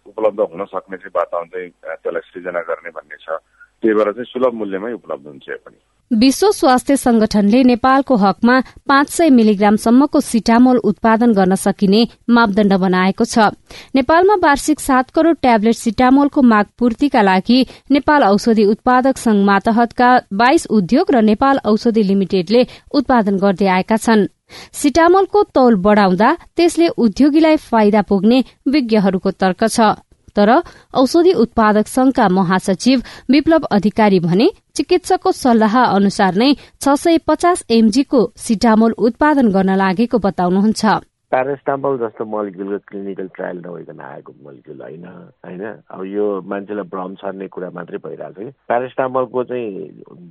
उपलब्ध 0.08 0.40
हुन 0.48 0.66
सक्ने 0.72 0.98
चाहिँ 0.98 1.16
वातावरण 1.20 1.48
चाहिँ 1.52 1.70
त्यसलाई 1.70 2.30
सृजना 2.32 2.62
गर्ने 2.72 2.96
भन्ने 2.96 3.24
छ। 3.28 3.40
त्यही 3.84 3.94
भएर 3.96 4.12
चाहिँ 4.12 4.26
सुलभ 4.26 4.54
मूल्यमै 4.54 4.94
उपलब्ध 4.94 5.28
हुन्छ 5.28 5.50
पनि। 5.66 5.78
विश्व 6.12 6.52
स्वास्थ्य 6.52 6.96
संगठनले 6.96 7.64
नेपालको 7.64 8.16
हकमा 8.16 8.60
पाँच 8.88 9.10
सय 9.10 9.30
मिलिग्रामसम्मको 9.30 10.20
सिटामोल 10.22 10.78
उत्पादन 10.90 11.34
गर्न 11.34 11.56
सकिने 11.56 12.08
मापदण्ड 12.30 12.74
बनाएको 12.74 13.26
छ। 13.26 13.52
नेपालमा 13.96 14.36
वार्षिक 14.44 14.80
सात 14.80 15.10
करोड़ 15.12 15.36
ट्याब्लेट 15.36 15.76
सिटामोलको 15.76 16.42
माग 16.44 16.66
पूर्तिका 16.80 17.22
लागि 17.22 17.60
नेपाल 17.92 18.24
औषधि 18.24 18.66
उत्पादक 18.66 19.18
संघ 19.18 19.44
मातहतका 19.46 20.10
बाइस 20.34 20.68
उद्योग 20.72 21.12
र 21.12 21.22
नेपाल 21.24 21.60
औषधि 21.66 22.04
लिमिटेडले 22.04 22.66
उत्पादन 22.94 23.38
गर्दै 23.38 23.68
आएका 23.68 23.98
छन्। 23.98 24.28
सिटामोलको 24.74 25.44
तौल 25.54 25.76
बढ़ाउँदा 25.84 26.34
त्यसले 26.56 26.88
उद्योगीलाई 26.98 27.56
फाइदा 27.68 28.02
पुग्ने 28.02 28.44
विज्ञहरूको 28.68 29.32
तर्क 29.34 29.68
छ। 29.68 29.80
तर 30.38 30.52
औषधि 31.02 31.34
उत्पादक 31.44 31.88
संघका 31.88 32.28
महासचिव 32.38 33.02
विप्लव 33.32 33.68
अधिकारी 33.72 34.20
भने 34.22 34.50
चिकित्सकको 34.76 35.32
सल्लाह 35.34 35.78
अनुसार 35.84 36.36
नै 36.36 36.54
छ 36.54 36.96
सय 37.04 37.18
पचास 37.28 37.66
एमजीको 37.72 38.26
सिटामोल 38.38 38.98
उत्पादन 39.10 39.52
गर्न 39.52 39.76
लागेको 39.78 40.18
बताउनुहुन्छ। 40.22 40.98
प्यारास्टामल 41.28 41.98
जस्तो 42.00 42.24
मलिक्युलको 42.24 42.78
क्लिनिकल 42.88 43.28
ट्रायल 43.36 43.58
नभइकन 43.60 44.00
आएको 44.00 44.34
मलिक्युल 44.48 44.82
होइन 44.82 45.06
होइन? 45.44 45.64
अब 45.92 46.04
यो 46.08 46.26
मान्छेलाई 46.48 46.88
भ्रम 46.88 47.16
छर्ने 47.20 47.48
कुरा 47.52 47.70
मात्रै 47.76 47.98
भइरहेको 48.06 48.32
छ 48.32 48.46
कि? 48.48 48.52
प्यारास्टामलको 48.68 49.44
चाहिँ 49.44 49.68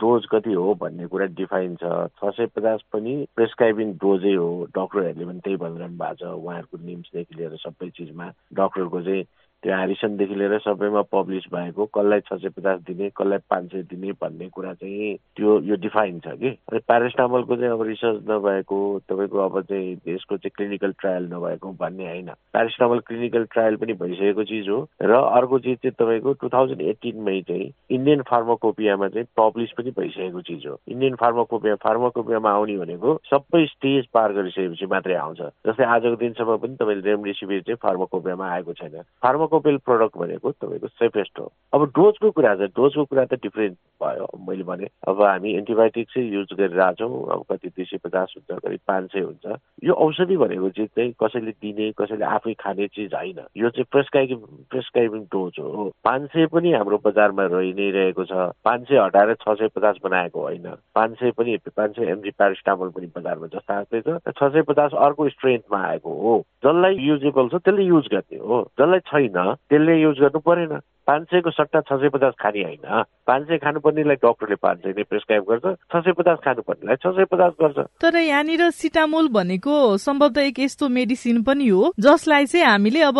डोज 0.00 0.26
कति 0.32 0.52
हो 0.56 0.74
भन्ने 0.80 1.06
कुरा 1.12 1.26
डिफाइन 1.36 1.74
छ। 1.76 1.84
छ 2.16 2.32
सय 2.32 2.46
पचास 2.56 2.80
पनि 2.92 3.14
प्रेस्क्राइबिङ 3.36 3.92
डोजै 4.00 4.34
हो। 4.40 4.48
डक्टरहरूले 4.72 5.24
पनि 5.26 5.40
त्यही 5.44 5.56
भनिरहनु 5.60 6.00
भएको 6.00 6.16
छ। 6.16 6.32
उहाँहरूको 6.32 6.76
निम्सदेखि 6.86 7.34
लिएर 7.36 7.56
सबै 7.60 7.88
चिजमा 7.92 8.26
डक्टरको 8.56 9.00
चाहिँ 9.04 9.28
त्यो 9.62 9.74
ह्यारिसनदेखि 9.74 10.34
लिएर 10.34 10.58
सबैमा 10.58 11.02
पब्लिस 11.12 11.44
भएको 11.52 11.84
कसलाई 11.86 12.20
छ 12.20 12.38
सय 12.40 12.48
पचास 12.48 12.80
दिने 12.86 13.10
कसलाई 13.16 13.38
पाँच 13.50 13.70
सय 13.72 13.82
दिने 13.82 14.12
भन्ने 14.12 14.48
कुरा 14.48 14.72
चाहिँ 14.74 15.16
त्यो 15.36 15.60
यो 15.60 15.76
डिफाइन 15.76 16.20
छ 16.20 16.36
कि। 16.40 16.48
अनि 16.48 16.78
प्यारेस्टामलको 16.78 17.56
चाहिँ 17.56 17.72
अब 17.72 17.82
रिसर्च 17.82 18.20
नभएको 18.30 18.78
तपाईँको 19.08 19.38
अब 19.38 19.60
चाहिँ 19.62 19.96
यसको 20.08 20.36
चाहिँ 20.36 20.52
क्लिनिकल 20.56 20.92
ट्रायल 21.00 21.24
नभएको 21.32 21.72
भन्ने 21.80 22.06
होइन। 22.08 22.30
प्यारेस्टामल 22.52 22.98
क्लिनिकल 22.98 23.44
ट्रायल 23.44 23.76
पनि 23.76 23.92
भइसकेको 23.92 24.44
चिज 24.44 24.68
हो। 24.68 24.78
र 25.02 25.12
अर्को 25.12 25.58
चिज 25.58 25.78
चाहिँ 25.78 25.94
तपाईँको 25.98 26.32
टु 26.32 26.48
थाउजन्ड 26.48 26.80
एटिनमै 26.82 27.40
चाहिँ 27.48 27.72
इन्डियन 27.90 28.22
फार्माकोपियामा 28.22 29.08
चाहिँ 29.08 29.26
पब्लिस 29.36 29.72
पनि 29.78 29.90
भइसकेको 29.90 30.40
चिज 30.40 30.66
हो। 30.66 30.78
इन्डियन 30.88 31.14
फार्माकोपिया 31.14 31.74
फार्माकोपियामा 31.74 32.50
आउने 32.50 32.76
भनेको 32.78 33.18
सबै 33.24 33.64
स्टेज 33.66 34.06
पार 34.14 34.32
गरिसकेपछि 34.32 34.86
मात्रै 34.86 35.14
आउँछ। 35.14 35.40
जस्तै 35.66 35.84
आजको 35.84 36.16
दिनसम्म 36.16 36.56
पनि 36.56 36.76
तपाईँले 36.76 37.10
रेमडेसिभिर 37.10 37.62
चाहिँ 37.62 37.82
फार्माकोपियामा 37.82 38.50
आएको 38.50 38.72
छैन। 38.72 39.02
फार्मा 39.22 39.45
फार्माकोपेल 39.46 39.76
प्रडक्ट 39.86 40.16
भनेको 40.18 40.50
तपाईँको 40.50 40.88
सेफेस्ट 40.88 41.38
हो। 41.38 41.52
अब 41.72 41.84
डोजको 41.94 42.30
कुरा 42.30 42.54
छ 42.56 42.70
डोजको 42.74 43.04
कुरा 43.04 43.24
त 43.24 43.34
डिफ्रेन्ट 43.42 43.76
भयो 44.02 44.26
मैले 44.42 44.62
भने। 44.62 44.86
अब 45.08 45.22
हामी 45.22 45.52
एन्टिबायोटिक 45.56 46.06
चाहिँ 46.10 46.30
युज 46.30 46.48
गरिरहेछौँ 46.58 47.10
अब 47.32 47.44
कति 47.50 47.68
दुई 47.68 47.84
सय 47.84 47.98
पचास 48.04 48.34
हुन्छ 48.36 48.58
कति 48.58 48.78
पाँच 48.86 49.04
सय 49.12 49.20
हुन्छ। 49.20 49.46
यो 49.84 49.94
औषधि 49.94 50.36
भनेको 50.36 50.70
चिज 50.70 50.88
चाहिँ 50.88 51.12
कसैले 51.22 51.50
दिने 51.62 51.90
कसैले 51.98 52.24
आफै 52.26 52.54
खाने 52.54 52.86
चिज 52.86 53.14
होइन। 53.14 53.40
यो 53.56 53.70
चाहिँ 53.70 53.86
प्रेस्क्राइबिङ 53.90 54.38
प्रेस्क्राइबिङ 54.70 55.22
डोज 55.32 55.54
हो। 55.60 55.90
पाँच 56.04 56.30
सय 56.32 56.46
पनि 56.52 56.72
हाम्रो 56.72 56.98
बजारमा 57.06 57.44
रहि 57.46 57.72
नै 57.72 57.90
रहेको 57.90 58.24
छ। 58.24 58.50
पाँच 58.64 58.88
सय 58.88 58.98
हटाएर 58.98 59.34
छ 59.40 59.56
सय 59.58 59.68
पचास 59.76 59.96
बनाएको 60.04 60.40
होइन। 60.40 60.66
पाँच 60.94 61.18
सय 61.20 61.30
पनि 61.30 61.56
पाँच 61.76 61.96
सय 61.96 62.10
एमजी 62.10 62.30
प्यारिस्टामल 62.30 62.88
पनि 62.96 63.06
बजारमा 63.16 63.46
जस्तो 63.54 63.74
आएको 63.74 64.18
छ 64.18 64.34
छ 64.34 64.52
सय 64.52 64.62
पचास 64.62 64.92
अर्को 65.06 65.28
स्ट्रेन्थमा 65.28 65.80
आएको 65.86 66.10
हो। 66.20 66.34
जसलाई 66.64 66.94
युजेबल 67.06 67.48
छ 67.48 67.62
त्यसले 67.64 67.84
युज 67.84 68.08
गर्ने 68.12 68.38
हो। 68.38 68.62
जसलाई 68.78 69.00
छैन 69.06 69.35
त्यसले 69.38 70.00
युज 70.00 70.20
गर्नु 70.20 70.38
परेन 70.40 70.78
पाँच 71.06 71.22
सयको 71.30 71.50
सट्टा 71.50 71.80
छ 71.80 71.98
सय 72.00 72.08
पचास 72.14 72.34
खाने 72.42 72.62
होइन। 72.62 73.02
पाँच 73.26 73.42
सय 73.48 73.58
खानुपर्नेलाई 73.58 74.16
डक्टरले 74.16 74.54
पाँच 74.62 74.78
सय 74.78 74.92
नै 74.96 75.02
प्रेसक्राइब 75.02 75.44
गर्छ 75.50 75.64
छ 75.92 76.02
सय 76.04 76.12
पचास 76.18 76.38
खानुपर्नेलाई 76.44 76.96
छ 76.96 77.14
सय 77.16 77.24
पचास 77.32 77.52
गर्छ। 77.62 77.78
तर 78.02 78.16
यहाँनिर 78.16 78.70
सिटामोल 78.70 79.28
भनेको 79.28 79.76
सम्भवतः 79.98 80.40
एक 80.42 80.58
यस्तो 80.60 80.88
मेडिसिन 80.88 81.42
पनि 81.42 81.68
हो 81.68 81.92
जसलाई 81.98 82.46
चाहिँ 82.46 82.66
हामीले 82.66 83.02
अब 83.02 83.18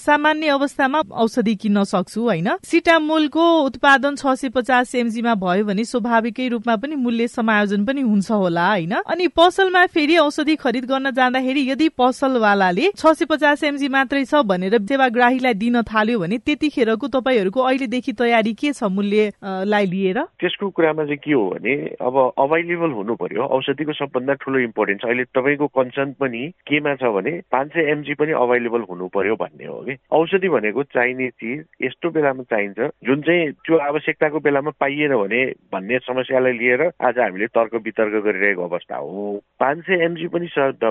सामान्य 0.00 0.48
अवस्थामा 0.50 1.02
औषधि 1.24 1.54
किन्न 1.56 1.84
सक्छौ 1.84 2.22
होइन? 2.22 2.48
सिटामोलको 2.64 3.44
उत्पादन 3.62 4.16
छ 4.16 4.34
सय 4.34 4.48
पचास 4.56 4.94
एमजीमा 4.94 5.34
भयो 5.36 5.64
भने 5.64 5.84
स्वाभाविकै 5.84 6.48
रूपमा 6.48 6.76
पनि 6.76 6.94
मूल्य 6.96 7.28
समायोजन 7.28 7.84
पनि 7.84 8.00
हुन्छ 8.00 8.30
होला 8.32 8.68
होइन? 8.68 8.94
अनि 9.06 9.28
पसलमा 9.36 9.84
फेरि 9.92 10.16
औषधि 10.18 10.56
खरिद 10.56 10.84
गर्न 10.86 11.10
जाँदाखेरि 11.12 11.68
यदि 11.70 11.88
पसलवालाले 11.98 12.90
छ 12.96 13.12
सय 13.12 13.24
पचास 13.26 13.64
एमजी 13.64 13.88
मात्रै 13.90 14.24
छ 14.24 14.42
भनेर 14.46 14.78
सेवाग्राहीलाई 14.90 15.54
दिन 15.54 15.82
थाल्यो 15.84 16.18
भने 16.18 16.38
त्यतिखेरको 16.38 17.08
तपाईँहरूको 17.10 17.60
अहिलेदेखि 17.62 18.12
तयारी 18.12 18.52
के 18.54 18.72
छ 18.72 18.90
मूल्यलाई 18.90 19.86
लिएर? 19.86 20.18
त्यसको 20.40 20.68
कुरामा 20.70 21.04
चाहिँ 21.04 21.18
के 21.24 21.32
हो 21.32 21.44
भने 21.50 21.74
अब 22.00 22.16
अभाइलेबल 22.38 22.90
हुनु 22.98 23.14
पर्यो 23.20 23.42
औषधिको 23.56 23.92
सबभन्दा 23.92 24.34
ठुलो 24.40 24.58
इम्पोर्टेन्स 24.60 25.04
अहिले 25.04 25.24
तपाईँको 25.36 25.66
कन्सर्न 25.78 26.12
पनि 26.20 26.42
केमा 26.68 26.94
छ 26.94 27.12
भने 27.16 27.32
पाँच 27.52 27.68
सय 27.74 27.90
एमजी 27.92 28.14
पनि 28.20 28.32
अभाइलेबल 28.40 28.82
हुनु 28.90 29.08
पर्यो 29.14 29.34
भन्ने 29.42 29.66
हो 29.66 29.78
कि। 29.88 29.96
औषधि 30.12 30.48
भनेको 30.48 30.82
चाहिने 30.94 31.28
चिज 31.30 31.64
यस्तो 31.82 32.10
बेलामा 32.10 32.42
चाहिन्छ 32.50 32.90
जुन 33.06 33.20
चाहिँ 33.22 33.50
त्यो 33.66 33.78
आवश्यकताको 33.90 34.40
बेलामा 34.40 34.70
पाइएन 34.80 35.16
भने 35.16 35.44
भन्ने 35.72 35.98
समस्यालाई 36.06 36.52
लिएर 36.58 36.82
आज 37.08 37.18
हामीले 37.18 37.46
तर्क 37.56 37.74
वितर्क 37.84 38.14
गरिरहेको 38.24 38.68
अवस्था 38.68 38.96
हो। 38.96 39.40
पाँच 39.60 39.78
सय 39.86 40.04
एमजी 40.04 40.26
पनि 40.34 40.48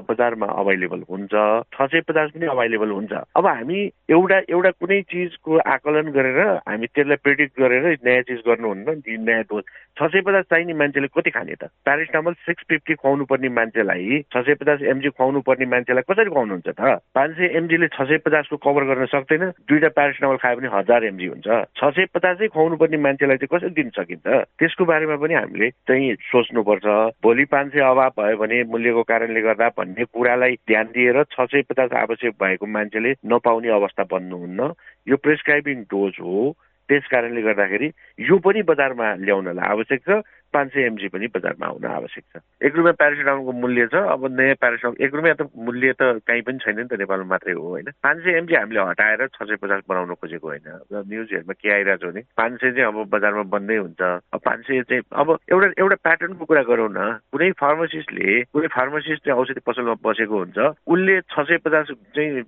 बजारमा 0.10 0.48
अभाइलेबल 0.60 1.04
हुन्छ 1.10 1.32
छ 1.74 1.88
सय 1.92 2.02
पचास 2.08 2.30
पनि 2.36 2.46
अभाइलेबल 2.48 2.90
हुन्छ। 2.92 3.12
अब 3.36 3.46
हामी 3.48 3.80
एउटा 4.10 4.38
एउटा 4.50 4.72
कुनै 4.82 5.02
चिजको 5.12 5.58
आकलन 5.74 6.09
गरेर 6.12 6.40
हामी 6.68 6.88
त्यसलाई 6.88 7.18
प्रिडिक्ट 7.24 7.54
गरेर 7.60 7.86
नयाँ 8.06 8.22
चिज 8.30 8.42
गर्नुहुन्न। 8.48 9.02
नयाँ 9.26 9.44
डोज 9.50 9.64
छ 9.98 10.08
सय 10.12 10.22
पचास 10.22 10.46
चाहिने 10.50 10.74
मान्छेले 10.74 11.08
कति 11.12 11.30
खाने 11.30 11.56
त? 11.60 11.68
प्यारेस्टामल 11.84 12.34
सिक्स 12.48 12.64
फिफ्टी 12.70 12.94
खुवाउनु 12.96 13.26
पर्ने 13.26 13.50
मान्छेलाई 13.50 14.22
छ 14.32 14.44
सय 14.48 14.54
पचास 14.62 14.82
एमजी 14.88 15.10
खुवाउनु 15.10 15.40
पर्ने 15.44 15.66
मान्छेलाई 15.66 16.04
कसरी 16.08 16.30
खुवाउनुहुन्छ 16.30 16.70
त? 16.70 16.82
पाँच 17.16 17.32
सय 17.38 17.48
एमजीले 17.60 17.88
छ 17.92 18.08
सय 18.08 18.18
पचासको 18.24 18.58
कभर 18.64 18.84
गर्न 18.90 19.06
सक्दैन। 19.12 19.44
दुईवटा 19.68 19.90
प्यारेस्टामल 19.98 20.38
खायो 20.40 20.56
भने 20.58 20.70
हजार 20.72 21.04
एमजी 21.12 21.28
हुन्छ। 21.28 21.48
छ 21.76 21.82
सय 21.96 22.06
पचासै 22.16 22.48
खुवाउनु 22.48 22.76
पर्ने 22.80 22.98
मान्छेलाई 22.98 23.38
चाहिँ 23.44 23.52
कसरी 23.52 23.74
दिन 23.76 23.90
सकिन्छ? 23.98 24.28
त्यसको 24.60 24.86
बारेमा 24.86 25.16
पनि 25.20 25.34
हामीले 25.34 25.70
चाहिँ 25.88 26.16
सोच्नुपर्छ। 26.32 26.86
भोलि 27.24 27.46
पाँच 27.52 27.68
सय 27.74 27.82
अभाव 27.92 28.12
भयो 28.20 28.38
भने 28.40 28.64
मूल्यको 28.72 29.04
कारणले 29.04 29.42
गर्दा 29.42 29.68
भन्ने 29.78 30.04
कुरालाई 30.16 30.56
ध्यान 30.64 30.88
दिएर 30.96 31.24
छ 31.32 31.48
सय 31.52 31.62
पचास 31.70 31.92
आवश्यक 31.92 32.34
भएको 32.40 32.66
मान्छेले 32.66 33.12
नपाउने 33.28 33.70
अवस्था 33.70 34.04
बन्नुहुन्न। 34.12 34.72
यो 35.10 35.16
प्रेसक्राइबिङ 35.18 35.84
डोज 35.92 36.14
हो 36.22 36.52
त्यस 36.90 37.08
कारणले 37.12 37.42
गर्दाखेरि 37.42 37.88
यो 38.30 38.38
पनि 38.46 38.62
बजारमा 38.62 39.08
ल्याउनलाई 39.26 39.70
आवश्यक 39.70 40.02
छ। 40.06 40.10
पाँच 40.54 40.68
सय 40.74 40.86
एमजी 40.86 41.08
पनि 41.14 41.28
बजारमा 41.36 41.66
आउन 41.68 41.86
आवश्यक 41.86 42.24
छ। 42.24 42.42
एक 42.66 42.76
रुपियाँ 42.76 42.94
प्यारासिटामलको 43.00 43.52
मूल्य 43.52 43.88
छ 43.94 43.96
अब 44.14 44.26
नयाँ 44.40 44.56
प्यारासिटामल 44.60 45.04
एक 45.06 45.16
रुपियाँ 45.16 45.36
त 45.36 45.50
मूल्य 45.58 45.94
त 45.94 46.02
कहीँ 46.28 46.42
पनि 46.42 46.58
छैन 46.64 46.80
नि 46.80 46.88
त 46.90 47.00
नेपालमा 47.00 47.30
मात्रै 47.30 47.54
हो 47.54 47.68
होइन? 47.70 47.90
पाँच 48.04 48.18
सय 48.24 48.38
एमजी 48.38 48.56
हामीले 48.56 48.82
हटाएर 48.90 49.28
छ 49.28 49.44
सय 49.46 49.56
पचास 49.62 49.82
बनाउन 49.90 50.14
खोजेको 50.18 50.48
होइन। 50.48 50.68
न्युजहरूमा 51.10 51.54
के 51.54 51.70
आइरहेको 51.70 52.02
छ 52.02 52.14
भने 52.14 52.22
पाँच 52.38 52.54
सय 52.62 52.72
चाहिँ 52.72 52.88
अब 52.90 52.98
बजारमा 53.10 53.44
बन्दै 53.54 53.78
हुन्छ। 53.78 54.02
पाँच 54.36 54.60
सय 54.68 54.82
चाहिँ 54.90 55.04
अब 55.14 55.38
एउटा 55.52 55.68
एउटा 55.80 55.96
प्याटर्नको 56.04 56.46
कुरा 56.46 56.64
गरौँ 56.70 56.90
न 56.92 57.00
कुनै 57.32 57.52
फार्मासिस्टले 57.62 58.42
कुनै 58.54 58.68
फार्मासिस्ट 58.74 59.26
चाहिँ 59.26 59.40
औषधि 59.40 59.62
पसलमा 59.66 59.96
बसेको 60.02 60.38
हुन्छ 60.40 60.58
उसले 60.90 61.20
छ 61.22 61.46
सय 61.46 61.58
पचास 61.62 61.94
चाहिँ 62.16 62.44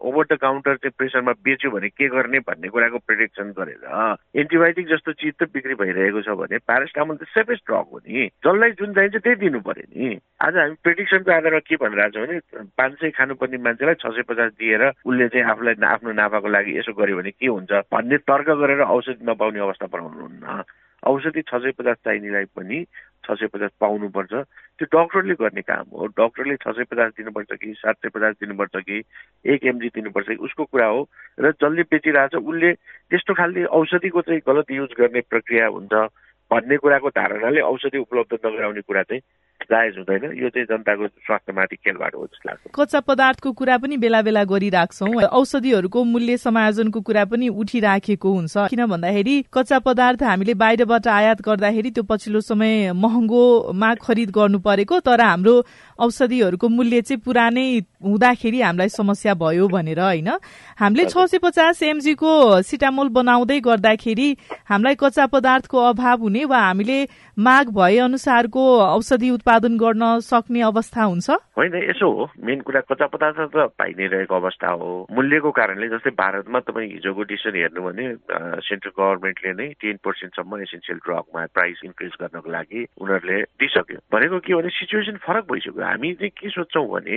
ओभर 0.00 0.24
द 0.30 0.38
काउन्टर 0.40 0.76
चाहिँ 0.76 0.94
प्रेसरमा 0.98 1.32
बेच्यो 1.44 1.70
भने 1.70 1.88
के 1.88 2.08
गर्ने 2.08 2.38
भन्ने 2.44 2.68
कुराको 2.68 2.98
प्रिडिक्सन 3.06 3.52
गरेर 3.56 3.84
एन्टिबायोटिक 4.36 4.86
जस्तो 4.88 5.12
चिज 5.12 5.34
त 5.40 5.50
बिक्री 5.54 5.74
भइरहेको 5.80 6.22
छ 6.22 6.36
भने 6.36 6.58
प्यारासिटामल 6.66 7.16
त 7.16 7.24
सेफेस्ट 7.46 7.62
ड्रग 7.66 7.86
हो 7.92 7.98
नि। 8.02 8.26
जसलाई 8.42 8.70
जुन 8.74 8.92
चाहिन्छ 8.94 9.16
त्यही 9.22 9.36
दिनु 9.38 9.60
पर्यो 9.62 9.86
नि। 9.86 10.18
आज 10.42 10.56
हामी 10.56 10.74
प्रेडिक्सनको 10.82 11.30
आधारमा 11.30 11.58
के 11.62 11.76
भनिरहेको 11.78 12.26
छौँ 12.26 12.26
भने 12.26 12.66
पाँच 12.74 12.92
सय 12.98 13.10
खानुपर्ने 13.14 13.58
मान्छेलाई 13.62 13.94
छ 14.02 14.06
सय 14.10 14.22
पचास 14.26 14.50
दिएर 14.58 14.82
उसले 15.06 15.28
चाहिँ 15.30 15.46
आफूलाई 15.46 15.74
आफ्नो 15.86 16.12
नाफाको 16.12 16.48
लागि 16.50 16.78
यसो 16.78 16.92
गर्यो 16.98 17.16
भने 17.16 17.30
के 17.30 17.46
हुन्छ? 17.46 17.72
भन्ने 17.94 18.16
तर्क 18.26 18.48
गरेर 18.50 18.80
औषधि 18.82 19.22
नपाउने 19.22 19.60
अवस्था 19.62 19.86
बनाउनुहुन्न 19.86 20.62
औषधि 21.06 21.42
छ 21.46 21.54
सय 21.62 21.70
पचास 21.78 21.96
चाहिनेलाई 22.02 22.44
पनि 22.50 22.84
छ 23.22 23.38
सय 23.38 23.46
पचास 23.46 23.70
पाउनुपर्छ। 23.80 24.32
त्यो 24.78 24.86
डक्टरले 24.90 25.34
गर्ने 25.38 25.62
काम 25.62 25.86
हो। 25.94 26.06
डक्टरले 26.18 26.56
छ 26.56 26.74
सय 26.74 26.84
पचास 26.90 27.12
दिनुपर्छ 27.16 27.52
कि 27.62 27.72
सात 27.78 27.96
सय 28.02 28.08
पचास 28.10 28.34
दिनुपर्छ 28.42 28.76
कि 28.76 29.02
एक 29.54 29.64
एमजी 29.66 29.88
दिनुपर्छ 29.94 30.28
कि 30.28 30.34
उसको 30.34 30.64
कुरा 30.64 30.86
हो। 30.86 31.08
र 31.40 31.50
जसले 31.62 31.82
बेचिरहेछ 31.94 32.34
उसले 32.34 32.72
त्यस्तो 32.74 33.34
खालले 33.34 33.64
औषधिको 33.64 34.20
चाहिँ 34.22 34.40
गलत 34.46 34.70
युज 34.70 34.94
गर्ने 34.98 35.20
प्रक्रिया 35.30 35.66
हुन्छ। 35.66 35.94
भन्ने 36.50 36.76
कुराको 36.76 37.08
धारणाले 37.10 37.60
औषधि 37.60 37.98
उपलब्ध 37.98 38.38
नगराउने 38.46 38.80
कुरा 38.80 39.02
चाहिँ 39.02 39.20
जायज 39.62 39.94
हुँदैन। 39.98 40.24
यो 40.36 40.48
चाहिँ 40.48 40.66
जनताको 40.66 41.06
स्वास्थ्यमाथि 41.06 41.76
खेलबाट 41.76 42.14
हो 42.14 42.24
जस्तो 42.26 42.48
लाग्छ। 42.48 42.70
कच्चा 42.74 43.00
पदार्थको 43.00 43.52
कुरा 43.52 43.76
पनि 43.78 43.96
बेला 43.96 44.20
बेला 44.22 44.44
गरिराख्छौँ। 44.44 45.22
औषधिहरूको 45.26 46.04
मूल्य 46.04 46.36
समायोजनको 46.36 47.00
कुरा 47.00 47.24
पनि 47.24 47.48
उठिराखेको 47.48 48.32
हुन्छ। 48.32 48.56
किन 48.70 48.86
भन्दाखेरि 48.86 49.34
कच्चा 49.52 49.78
पदार्थ 49.78 50.22
हामीले 50.22 50.54
बाहिरबाट 50.54 51.06
आयात 51.08 51.42
गर्दाखेरि 51.42 51.90
त्यो 51.90 52.04
पछिल्लो 52.04 52.40
समय 52.40 52.92
महँगोमा 52.92 53.94
खरिद 53.96 54.30
गर्नु 54.30 54.58
परेको 54.60 55.00
तर 55.00 55.20
हाम्रो 55.20 55.54
औषधिहरूको 55.98 56.68
मूल्य 56.68 57.02
चाहिँ 57.02 57.20
पुरानै 57.24 57.66
हुँदाखेरि 58.04 58.60
हामीलाई 58.60 58.88
समस्या 58.88 59.34
भयो 59.34 59.68
भनेर 59.68 60.00
होइन? 60.00 60.28
हामीले 60.78 61.04
छ 61.08 61.26
सय 61.26 61.38
पचास 61.38 61.82
एमजीको 61.82 62.62
सिटामोल 62.62 63.08
बनाउँदै 63.08 63.60
गर्दाखेरि 63.60 64.28
हामीलाई 64.68 64.94
कच्चा 64.94 65.26
पदार्थको 65.26 65.78
अभाव 65.90 66.20
हुने 66.20 66.44
वा 66.44 66.58
हामीले 66.60 66.98
माग 67.38 67.68
भए 67.72 67.96
अनुसारको 67.98 68.62
औषधि 68.78 69.30
उत्पादन 69.46 69.76
गर्न 69.78 70.18
सक्ने 70.26 70.60
अवस्था 70.66 71.02
हुन्छ? 71.06 71.30
होइन 71.54 71.74
यसो 71.86 72.06
हो। 72.10 72.24
मेन 72.42 72.60
कुरा 72.66 72.80
कच्चा 72.90 73.06
पदार्थ 73.14 73.54
त 73.54 73.70
पाइ 73.78 73.94
नै 73.94 74.06
रहेको 74.10 74.34
अवस्था 74.34 74.70
हो। 74.74 75.06
मूल्यको 75.06 75.50
कारणले 75.54 75.86
जस्तै 75.86 76.10
भारतमा 76.18 76.58
तपाईँ 76.66 76.90
हिजोको 76.90 77.22
डिसिसन 77.30 77.54
हेर्नु 77.54 77.80
भने 77.86 78.06
सेन्ट्रल 78.66 78.90
गभर्मेन्टले 78.98 79.52
नै 79.54 79.66
टेन 79.78 79.96
पर्सेन्टसम्म 80.02 80.50
एसेन्सियल 80.66 80.98
ड्रगमा 80.98 81.46
प्राइस 81.54 81.78
इन्क्रिज 81.86 82.12
गर्नको 82.26 82.50
लागि 82.50 82.80
उनीहरूले 82.98 83.38
दिइसक्यो। 83.54 83.98
भनेको 84.10 84.38
के 84.42 84.54
भने 84.58 84.70
सिचुएसन 84.82 85.16
फरक 85.22 85.44
भइसक्यो। 85.46 85.82
हामी 85.94 86.10
चाहिँ 86.18 86.34
के 86.34 86.50
सोध्छौँ 86.50 86.86
भने 86.90 87.16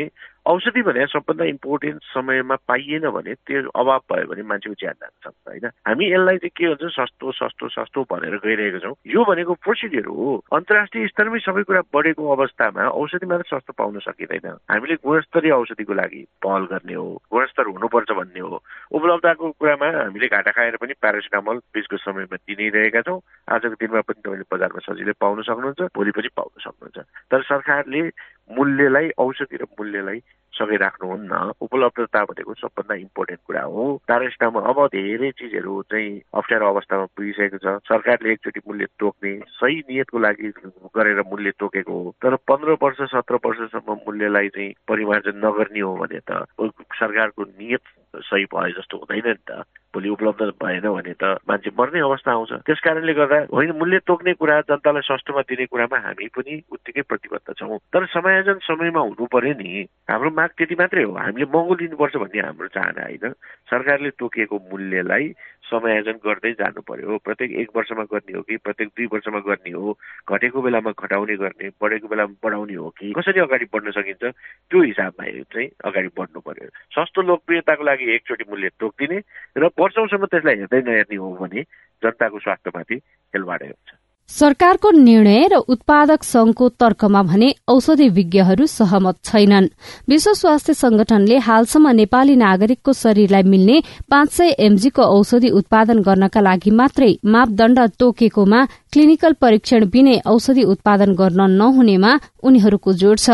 औषधि 0.50 0.82
भने 0.82 1.06
सबभन्दा 1.10 1.46
इम्पोर्टेन्ट 1.46 1.98
समयमा 2.14 2.56
पाइएन 2.70 3.10
भने 3.10 3.34
त्यो 3.42 3.70
अभाव 3.74 4.02
भयो 4.06 4.30
भने 4.30 4.44
मान्छेको 4.46 4.78
ज्यान 4.78 4.96
जान 5.02 5.14
सक्छ 5.26 5.50
होइन? 5.50 5.66
हामी 5.90 6.06
यसलाई 6.14 6.38
चाहिँ 6.46 6.54
के 6.54 6.66
हुन्छ 6.70 6.94
सस्तो 6.94 7.32
सस्तो 7.42 7.66
सस्तो 7.74 8.06
भनेर 8.06 8.38
गइरहेको 8.46 8.80
छौँ। 8.86 8.96
यो 9.18 9.26
भनेको 9.26 9.54
प्रोसिडियर 9.66 10.06
हो। 10.06 10.30
अन्तर्राष्ट्रिय 10.54 11.08
स्तरमै 11.10 11.40
सबै 11.46 11.64
कुरा 11.70 11.82
बढेको 11.94 12.19
अवस्थामा 12.28 12.84
औषधि 12.90 13.26
मात्र 13.26 13.46
सस्तो 13.48 13.74
पाउन 13.74 14.00
सकिँदैन। 14.00 14.48
हामीले 14.72 14.96
गुणस्तरीय 14.96 15.52
औषधिको 15.52 15.94
लागि 15.94 16.22
पहल 16.44 16.64
गर्ने 16.66 16.94
हो 16.94 17.22
गुणस्तर 17.32 17.66
हुनुपर्छ 17.68 18.12
भन्ने 18.12 18.40
हो। 18.40 18.64
उपलब्धको 18.92 19.52
कुरामा 19.52 19.88
हामीले 19.88 20.28
घाटा 20.28 20.52
खाएर 20.52 20.76
पनि 20.76 20.94
प्यारासिटामल 21.02 21.58
बिचको 21.74 21.98
समयमा 21.98 22.36
दिइरहेका 22.36 23.02
छौँ। 23.02 23.20
आजको 23.48 23.76
दिनमा 23.80 24.02
पनि 24.02 24.22
तपाईँले 24.22 24.46
बजारमा 24.52 24.80
सजिलै 24.80 25.14
पाउन 25.20 25.42
सक्नुहुन्छ 25.42 25.82
भोलि 25.96 26.12
पनि 26.12 26.28
पाउन 26.36 26.54
सक्नुहुन्छ। 26.60 26.98
तर 27.32 27.42
सरकारले 27.42 28.02
मूल्यलाई 28.52 29.10
औषधि 29.18 29.58
र 29.58 29.64
मूल्यलाई 29.80 30.20
सँगै 30.60 30.78
राख्नुहुन्न 30.78 31.34
उपलब्धता 31.62 32.24
भनेको 32.30 32.54
सबभन्दा 32.54 32.96
इम्पोर्टेन्ट 32.96 33.42
कुरा 33.48 33.64
हो। 33.64 33.86
प्यारेस्टामल 34.08 34.62
अब 34.72 34.86
धेरै 34.96 35.32
चिजहरू 35.40 35.82
चाहिँ 35.92 36.12
अप्ठ्यारो 36.34 36.68
अवस्थामा 36.68 37.06
पुगिसकेको 37.16 37.58
छ। 37.58 37.78
सरकारले 37.90 38.32
एकचोटि 38.32 38.62
मूल्य 38.68 38.86
तोक्ने 39.00 39.32
सही 39.58 39.80
नियतको 39.90 40.20
लागि 40.20 40.52
गरेर 40.96 41.22
मूल्य 41.32 41.52
तोकेको 41.60 41.94
हो। 41.94 42.16
तर 42.22 42.36
पन्ध्र 42.48 42.78
वर्ष 42.84 43.02
सत्र 43.16 43.40
वर्षसम्म 43.46 43.98
मूल्यलाई 44.08 44.48
चाहिँ 44.50 44.74
परिमार्जन 44.88 45.42
नगर्ने 45.46 45.80
हो 45.80 45.96
भने 45.96 46.20
त 46.30 46.46
सरकारको 47.00 47.44
नियत 47.44 47.84
सही 48.16 48.46
भयो 48.54 48.74
जस्तो 48.80 48.98
हुँदैन 48.98 49.28
नि 49.28 49.44
त। 49.50 49.64
भोलि 49.94 50.10
उपलब्ध 50.10 50.42
भएन 50.64 50.82
भने 50.82 51.14
त 51.14 51.24
मान्छे 51.50 51.72
मर्ने 51.80 52.00
अवस्था 52.00 52.32
आउँछ। 52.32 52.52
त्यस 52.54 52.80
कारणले 52.80 53.14
गर्दा 53.14 53.38
होइन 53.54 53.72
मूल्य 53.72 54.00
तोक्ने 54.08 54.34
कुरा 54.34 54.62
जनतालाई 54.62 55.02
सस्तोमा 55.02 55.42
दिने 55.42 55.66
कुरामा 55.66 55.98
हामी 55.98 56.28
पनि 56.28 56.62
उत्तिकै 56.72 57.02
प्रतिबद्ध 57.02 57.54
छौँ। 57.58 57.78
तर 57.78 58.06
समायोजन 58.06 58.58
समयमा 58.62 59.02
हुनु 59.02 59.26
पर्यो 59.26 59.54
नि। 59.54 59.86
हाम्रो 60.10 60.30
माग 60.30 60.50
त्यति 60.58 60.76
मात्रै 60.80 61.04
हो। 61.04 61.14
हामीले 61.14 61.46
महँगो 61.46 61.76
लिनुपर्छ 61.76 62.16
भन्ने 62.16 62.40
हाम्रो 62.40 62.68
चाहना 62.68 63.02
होइन। 63.02 63.34
सरकारले 63.70 64.10
तोकिएको 64.10 64.56
मूल्यलाई 64.72 65.26
समायोजन 65.70 66.18
गर्दै 66.26 66.52
जानु 66.60 66.82
पर्यो। 66.82 67.18
प्रत्येक 67.24 67.52
एक 67.62 67.70
वर्षमा 67.76 68.04
गर्ने 68.14 68.38
हो 68.38 68.42
कि 68.42 68.58
प्रत्येक 68.58 68.90
दुई 68.90 69.06
वर्षमा 69.14 69.40
गर्ने 69.48 69.72
हो 69.72 69.98
घटेको 70.30 70.62
बेलामा 70.62 70.92
घटाउने 70.98 71.36
गर्ने 71.38 71.70
बढेको 71.82 72.08
बेलामा 72.08 72.36
बढाउने 72.44 72.76
हो 72.76 72.90
कि 72.98 73.12
कसरी 73.14 73.40
अगाडि 73.40 73.66
बढ्न 73.74 73.92
सकिन्छ 73.92 74.24
त्यो 74.24 74.82
हिसाबमा 74.82 75.30
चाहिँ 75.54 75.70
अगाडि 75.86 76.10
बढ्नु 76.18 76.40
पर्यो। 76.42 76.70
सस्तो 76.96 77.22
लोकप्रियताको 77.22 77.84
लागि 77.84 78.12
एकचोटि 78.16 78.44
मूल्य 78.50 78.70
तोकिदिने 78.80 79.18
र 79.58 79.70
वर्षौँसम्म 79.80 80.26
त्यसलाई 80.26 80.56
हेर्दै 80.66 80.82
नहेर्ने 80.82 81.16
हो 81.16 81.34
भने 81.38 81.62
जनताको 82.04 82.40
स्वास्थ्यमाथि 82.40 82.98
खेलबाडै 83.34 83.68
हुन्छ। 83.68 84.09
सरकारको 84.30 84.90
निर्णय 84.92 85.48
र 85.48 85.56
उत्पादक 85.68 86.24
संघको 86.24 86.68
तर्कमा 86.80 87.22
भने 87.24 87.48
औषधि 87.68 88.08
विज्ञहरू 88.10 88.66
सहमत 88.66 89.16
छैनन्। 89.26 89.68
विश्व 90.10 90.34
स्वास्थ्य 90.34 90.74
संगठनले 90.74 91.38
हालसम्म 91.40 91.90
नेपाली 91.92 92.36
नागरिकको 92.36 92.94
शरीरलाई 92.94 93.44
मिल्ने 93.44 93.82
पाँच 94.10 94.32
सय 94.32 94.56
एमजीको 94.60 95.04
औषधि 95.18 95.50
उत्पादन 95.60 96.02
गर्नका 96.02 96.42
लागि 96.42 96.72
मात्रै 96.72 97.12
मापदण्ड 97.26 97.80
तोकेकोमा 98.00 98.64
क्लिनिकल 98.94 99.34
परीक्षण 99.42 99.90
बिनै 99.90 100.18
औषधि 100.26 100.64
उत्पादन 100.64 101.14
गर्न 101.16 101.50
नहुनेमा 101.52 102.12
उनीहरूको 102.44 102.94
जोड़ 102.94 103.18
छ। 103.18 103.30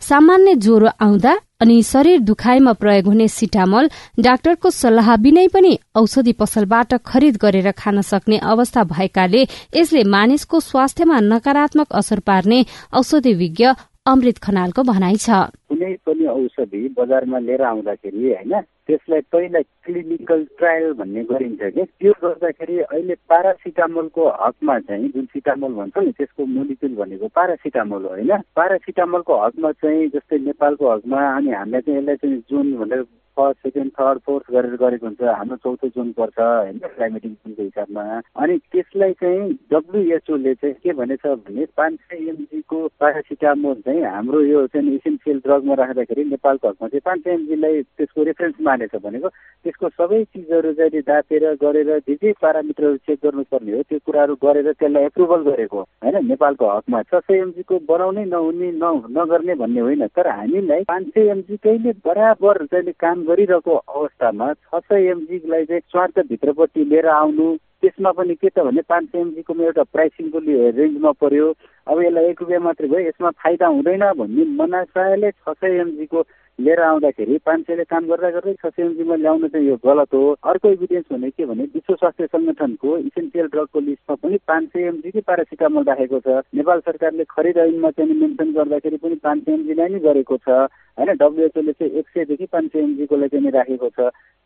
सामान्य 0.00 0.54
ज्वरो 0.56 0.88
आउँदा 1.00 1.32
अनि 1.60 1.82
शरीर 1.82 2.20
दुखाइमा 2.22 2.72
प्रयोग 2.74 3.06
हुने 3.06 3.28
सिटामल 3.30 3.88
डाक्टरको 4.20 4.70
सल्लाह 4.72 5.16
बिनै 5.18 5.46
पनि 5.48 5.72
औषधि 5.96 6.32
पसलबाट 6.40 6.94
खरिद 7.06 7.36
गरेर 7.42 7.70
खान 7.74 8.00
सक्ने 8.04 8.38
अवस्था 8.46 8.84
भएकाले 8.86 9.42
यसले 9.76 10.04
मानिसको 10.10 10.60
स्वास्थ्यमा 10.62 11.20
नकारात्मक 11.24 11.92
असर 11.94 12.20
पार्ने 12.26 12.64
औषधि 12.94 13.32
विज्ञ 13.34 13.72
अमृत 14.06 14.38
खनालको 14.38 14.82
भनाइ 14.82 15.16
छ। 15.16 15.28
कुनै 15.70 15.92
पनि 16.06 16.26
औषधि 16.30 16.80
बजारमा 16.98 17.38
लिएर 17.38 17.62
आउँदाखेरि 17.62 18.22
होइन 18.24 18.52
त्यसलाई 18.86 19.20
पहिला 19.32 19.60
क्लिनिकल 19.84 20.44
ट्रायल 20.58 20.92
भन्ने 20.98 21.22
गरिन्छ 21.30 21.62
कि 21.74 21.84
त्यो 21.84 22.12
गर्दाखेरि 22.22 22.78
अहिले 22.80 23.14
पारासिटामोलको 23.28 24.28
हकमा 24.42 24.78
चाहिँ 24.86 25.08
जुन 25.10 25.24
सिटामोल 25.34 25.72
भन्छ 25.74 25.98
नि 25.98 26.12
त्यसको 26.18 26.46
मोलिकुल 26.46 26.94
भनेको 26.94 27.26
पारासिटामोल 27.34 28.04
होइन। 28.06 28.32
पारासिटामोलको 28.56 29.42
हकमा 29.44 29.72
चाहिँ 29.82 30.08
जस्तै 30.14 30.38
नेपालको 30.46 30.92
हकमा 30.94 31.20
अनि 31.36 31.50
हामीलाई 31.50 31.80
चाहिँ 31.80 31.98
यसलाई 31.98 32.16
चाहिँ 32.16 32.38
जुन 32.50 32.66
भनेर 32.78 33.02
फर्स्ट 33.36 33.62
सेकेन्ड 33.62 33.90
थर्ड 33.92 34.18
फोर्थ 34.26 34.50
गरेर 34.52 34.76
गरेको 34.76 35.06
हुन्छ। 35.06 35.22
हाम्रो 35.22 35.56
चौथो 35.64 35.88
जोन 35.96 36.12
पर्छ 36.18 36.38
होइन 36.38 36.78
क्लाइमेटिक 36.86 37.32
जोनको 37.32 37.62
हिसाबमा। 37.62 38.02
अनि 38.42 38.56
त्यसलाई 38.72 39.12
चाहिँ 39.22 39.52
डब्लुएचओले 39.72 40.54
चाहिँ 40.54 40.74
के 40.82 40.92
भनेछ 40.92 41.26
भने 41.26 41.66
पाँच 41.76 41.94
सय 41.94 42.28
एमजीको 42.30 42.86
प्यारासिटामोल 42.98 43.74
चाहिँ 43.86 44.02
हाम्रो 44.06 44.40
यो 44.42 44.66
चाहिँ 44.66 44.94
इसेन्सियल 44.94 45.38
ड्रगमा 45.46 45.74
राख्दाखेरि 45.82 46.24
नेपालको 46.24 46.68
हकमा 46.68 46.88
चाहिँ 46.88 47.04
पाँच 47.04 47.20
सय 47.24 47.32
एमजीलाई 47.32 47.82
त्यसको 47.82 48.22
रेफरेन्स 48.22 48.60
मानेछ 48.68 48.96
भनेको। 49.04 49.28
त्यसको 49.64 49.88
सबै 49.88 50.22
चिजहरू 50.24 50.72
चाहिँ 50.72 51.02
दापेर 51.02 51.44
गरेर 51.62 51.90
जे 51.98 52.14
जे 52.14 52.32
पारामिटरहरू 52.42 52.96
चेक 53.06 53.18
गर्नुपर्ने 53.24 53.72
हो 53.76 53.82
त्यो 53.82 53.98
कुराहरू 54.06 54.34
गरेर 54.44 54.72
त्यसलाई 54.72 55.04
एप्रुभल 55.04 55.42
गरेको 55.50 55.80
होइन 55.80 56.26
नेपालको 56.26 56.70
हकमा। 56.70 57.02
छ 57.02 57.22
सय 57.26 57.40
एमजीको 57.40 57.78
बनाउनै 57.88 58.24
नहुने 58.26 58.70
नगर्ने 59.16 59.54
भन्ने 59.54 59.80
होइन। 59.80 60.06
तर 60.16 60.28
हामीलाई 60.30 60.82
पाँच 60.88 61.06
सय 61.14 61.30
एमजीकैले 61.30 61.92
बराबर 62.06 62.64
चाहिँ 62.66 62.92
काम 63.00 63.24
गरिरहेको 63.28 63.74
अवस्थामा 63.76 64.52
छ 64.54 64.80
सय 64.88 65.10
एमजीलाई 65.10 65.64
चाहिँ 65.64 65.80
स्वार्थभित्रपट्टि 65.92 66.84
लिएर 66.84 67.06
आउनु 67.12 67.46
त्यसमा 67.82 68.10
पनि 68.18 68.34
के 68.34 68.48
त 68.48 68.64
भने 68.66 68.82
पाँच 68.88 69.04
सय 69.12 69.20
एमजीको 69.20 69.54
एउटा 69.62 69.82
प्राइसिङको 69.94 70.38
रेन्जमा 70.78 71.12
पर्यो। 71.20 71.46
अब 71.86 72.02
यसलाई 72.02 72.30
एक 72.30 72.40
रुपियाँ 72.40 72.60
मात्रै 72.60 72.88
भयो 72.88 73.08
यसमा 73.08 73.30
फाइदा 73.42 73.66
हुँदैन 73.66 74.04
भन्ने 74.18 74.44
मनासायले 74.56 75.30
छ 75.30 75.54
सय 75.60 75.80
एमजीको 75.80 76.22
लिएर 76.58 76.80
आउँदाखेरि 76.80 77.36
पाँच 77.46 77.60
सयले 77.66 77.84
काम 77.84 78.06
गर्दा 78.08 78.30
गर्दै 78.30 78.54
छ 78.54 78.72
सय 78.72 79.16
ल्याउनु 79.16 79.48
चाहिँ 79.48 79.66
यो 79.68 79.76
गलत 79.84 80.14
हो। 80.14 80.22
अर्को 80.40 80.70
इभिडेन्स 80.72 81.04
भने 81.12 81.30
के 81.30 81.46
भने 81.46 81.64
विश्व 81.74 81.94
स्वास्थ्य 81.94 82.26
संगठनको 82.26 82.96
इसेन्सियल 82.98 83.46
ड्रगको 83.52 83.80
लिस्टमा 83.80 84.14
पनि 84.16 84.38
पाँच 84.48 84.64
सय 84.72 84.86
एमजीकै 84.88 85.20
प्यारासिटामोल 85.20 85.84
राखेको 85.84 86.20
छ। 86.20 86.40
नेपाल 86.56 86.80
सरकारले 86.80 87.24
खरिद 87.28 87.58
ऐनमा 87.66 87.90
चाहिँ 87.90 88.14
मेन्सन 88.20 88.52
गर्दाखेरि 88.56 88.96
पनि 89.04 89.14
पाँच 89.20 89.44
सय 89.44 89.52
एमजीलाई 89.52 89.88
नै 89.88 90.00
गरेको 90.00 90.36
छ। 90.36 90.48
होइन 90.96 91.12
डब्लुएचओले 91.20 91.72
चाहिँ 91.72 91.92
एक 91.92 92.06
सयदेखि 92.08 92.46
पाँच 92.48 92.72
सय 92.72 92.80
एमजीकोलाई 92.80 93.28
चाहिँ 93.28 93.50
राखेको 93.52 93.88
छ। 93.92 94.00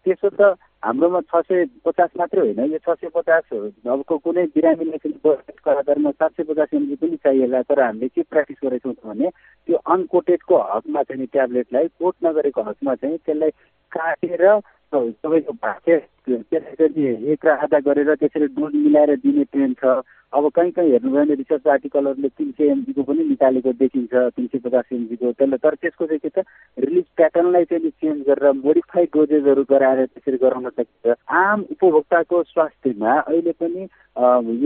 त्यसो 0.07 0.29
त 0.35 0.59
हाम्रोमा 0.83 1.21
छ 1.23 1.40
सय 1.43 1.64
पचास 1.85 2.11
मात्रै 2.16 2.40
होइन 2.40 2.73
यो 2.73 2.79
छ 2.79 2.95
सय 2.95 3.09
पचास 3.14 3.53
अबको 3.87 4.16
कुनै 4.19 4.45
बिरामीलाई 4.55 4.99
चाहिँ 4.99 5.75
आधारमा 5.75 6.11
सात 6.12 6.31
सय 6.31 6.43
पचास 6.43 6.69
एमजी 6.75 6.95
पनि 6.97 7.16
चाहिएला 7.16 7.61
तर 7.62 7.83
हामीले 7.83 8.09
के 8.09 8.23
प्र्याक्टिस 8.25 8.62
गरेको 8.64 8.93
छौँ 8.93 9.11
भने 9.11 9.29
त्यो 9.69 9.77
अनकोटेडको 9.88 10.61
हकमा 10.71 11.03
चाहिँ 11.03 11.27
ट्याब्लेटलाई 11.29 11.88
कोट 11.99 12.14
नगरेको 12.25 12.62
हकमा 12.62 12.95
चाहिँ 12.97 13.19
त्यसलाई 13.19 13.51
काटेर 13.93 14.47
भाषा 14.92 15.98
त्यसलाई 16.29 16.74
चाहिँ 16.76 17.33
एक 17.33 17.46
र 17.46 17.48
आधा 17.50 17.79
गरेर 17.81 18.14
त्यसरी 18.14 18.46
डोज 18.55 18.74
मिलाएर 18.74 19.16
दिने 19.22 19.44
ट्रेन 19.50 19.74
छ। 19.79 20.03
अब 20.33 20.48
कहीँ 20.55 20.70
कहीँ 20.70 20.90
हेर्नुभयो 20.90 21.24
भने 21.24 21.35
रिसर्च 21.35 21.66
आर्टिकलहरूले 21.66 22.29
तिन 22.29 22.50
सय 22.59 22.70
एमजीको 22.70 23.03
पनि 23.03 23.22
निकालेको 23.24 23.72
देखिन्छ 23.83 24.14
तिन 24.14 24.46
सय 24.46 24.59
पचास 24.62 24.92
एमजीको 24.92 25.33
त्यसले 25.33 25.57
तर 25.59 25.74
त्यसको 25.74 26.07
चाहिँ 26.07 26.18
के 26.22 26.29
छ 26.31 26.44
रिलिज 26.79 27.05
प्याटर्नलाई 27.16 27.64
चाहिँ 27.70 27.90
चेन्ज 27.90 28.22
गरेर 28.29 28.53
मोडिफाइड 28.62 29.09
डोजेसहरू 29.14 29.64
गराएर 29.70 30.05
त्यसरी 30.07 30.38
गराउन 30.38 30.68
सकिन्छ। 30.70 31.16
आम 31.35 31.59
उपभोक्ताको 31.70 32.42
स्वास्थ्यमा 32.42 33.12
अहिले 33.20 33.53
पनि 33.59 33.83